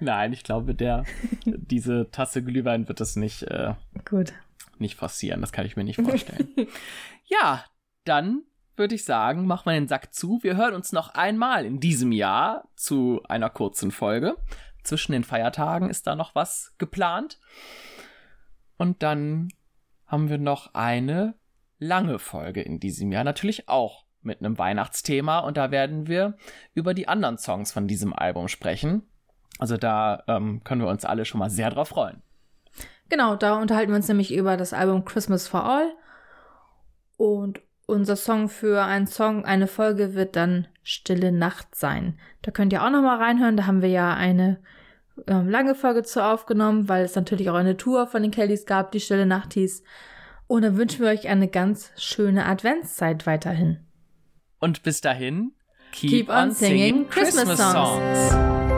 Nein, 0.00 0.32
ich 0.32 0.44
glaube, 0.44 0.74
der, 0.74 1.04
diese 1.44 2.10
Tasse 2.10 2.42
Glühwein 2.44 2.86
wird 2.88 3.00
das 3.00 3.16
nicht, 3.16 3.42
äh, 3.44 3.74
Gut. 4.08 4.32
nicht 4.78 4.96
forcieren. 4.96 5.40
Das 5.40 5.52
kann 5.52 5.66
ich 5.66 5.76
mir 5.76 5.84
nicht 5.84 6.00
vorstellen. 6.00 6.48
ja, 7.24 7.64
dann 8.04 8.42
würde 8.76 8.94
ich 8.94 9.04
sagen, 9.04 9.46
machen 9.46 9.66
wir 9.66 9.74
den 9.74 9.88
Sack 9.88 10.14
zu. 10.14 10.38
Wir 10.42 10.56
hören 10.56 10.74
uns 10.74 10.92
noch 10.92 11.10
einmal 11.14 11.64
in 11.66 11.80
diesem 11.80 12.12
Jahr 12.12 12.68
zu 12.76 13.20
einer 13.28 13.50
kurzen 13.50 13.90
Folge. 13.90 14.36
Zwischen 14.84 15.12
den 15.12 15.24
Feiertagen 15.24 15.90
ist 15.90 16.06
da 16.06 16.14
noch 16.16 16.34
was 16.34 16.74
geplant. 16.78 17.38
Und 18.76 19.02
dann 19.02 19.48
haben 20.12 20.28
wir 20.28 20.38
noch 20.38 20.74
eine 20.74 21.34
lange 21.78 22.18
Folge 22.18 22.60
in 22.60 22.78
diesem 22.78 23.10
Jahr. 23.10 23.24
Natürlich 23.24 23.68
auch 23.68 24.04
mit 24.20 24.40
einem 24.40 24.58
Weihnachtsthema. 24.58 25.40
Und 25.40 25.56
da 25.56 25.70
werden 25.70 26.06
wir 26.06 26.36
über 26.74 26.94
die 26.94 27.08
anderen 27.08 27.38
Songs 27.38 27.72
von 27.72 27.88
diesem 27.88 28.12
Album 28.12 28.48
sprechen. 28.48 29.02
Also 29.58 29.78
da 29.78 30.22
ähm, 30.28 30.62
können 30.64 30.82
wir 30.82 30.88
uns 30.88 31.04
alle 31.04 31.24
schon 31.24 31.38
mal 31.38 31.50
sehr 31.50 31.70
drauf 31.70 31.88
freuen. 31.88 32.22
Genau, 33.08 33.36
da 33.36 33.60
unterhalten 33.60 33.90
wir 33.90 33.96
uns 33.96 34.08
nämlich 34.08 34.32
über 34.32 34.56
das 34.56 34.72
Album 34.72 35.04
Christmas 35.04 35.48
for 35.48 35.64
All. 35.64 35.92
Und 37.16 37.60
unser 37.86 38.16
Song 38.16 38.48
für 38.48 38.84
einen 38.84 39.06
Song, 39.06 39.44
eine 39.44 39.66
Folge 39.66 40.14
wird 40.14 40.36
dann 40.36 40.68
Stille 40.82 41.32
Nacht 41.32 41.74
sein. 41.74 42.18
Da 42.42 42.50
könnt 42.50 42.72
ihr 42.72 42.84
auch 42.84 42.90
noch 42.90 43.02
mal 43.02 43.18
reinhören. 43.18 43.56
Da 43.56 43.66
haben 43.66 43.82
wir 43.82 43.88
ja 43.88 44.14
eine 44.14 44.62
ähm, 45.26 45.48
lange 45.48 45.74
Folge 45.74 46.02
zu 46.02 46.24
aufgenommen, 46.24 46.88
weil 46.88 47.04
es 47.04 47.14
natürlich 47.14 47.50
auch 47.50 47.54
eine 47.54 47.76
Tour 47.76 48.06
von 48.06 48.22
den 48.22 48.30
Kellys 48.30 48.66
gab, 48.66 48.92
die 48.92 49.00
Stille 49.00 49.26
Nacht 49.26 49.54
hieß. 49.54 49.82
Und 50.46 50.62
dann 50.62 50.76
wünschen 50.76 51.00
wir 51.00 51.10
euch 51.10 51.28
eine 51.28 51.48
ganz 51.48 51.90
schöne 51.96 52.46
Adventszeit 52.46 53.26
weiterhin. 53.26 53.80
Und 54.60 54.82
bis 54.82 55.00
dahin, 55.00 55.52
keep, 55.92 56.10
Keep 56.10 56.28
on 56.28 56.50
singing 56.52 57.08
Christmas 57.08 57.58
songs. 57.58 58.71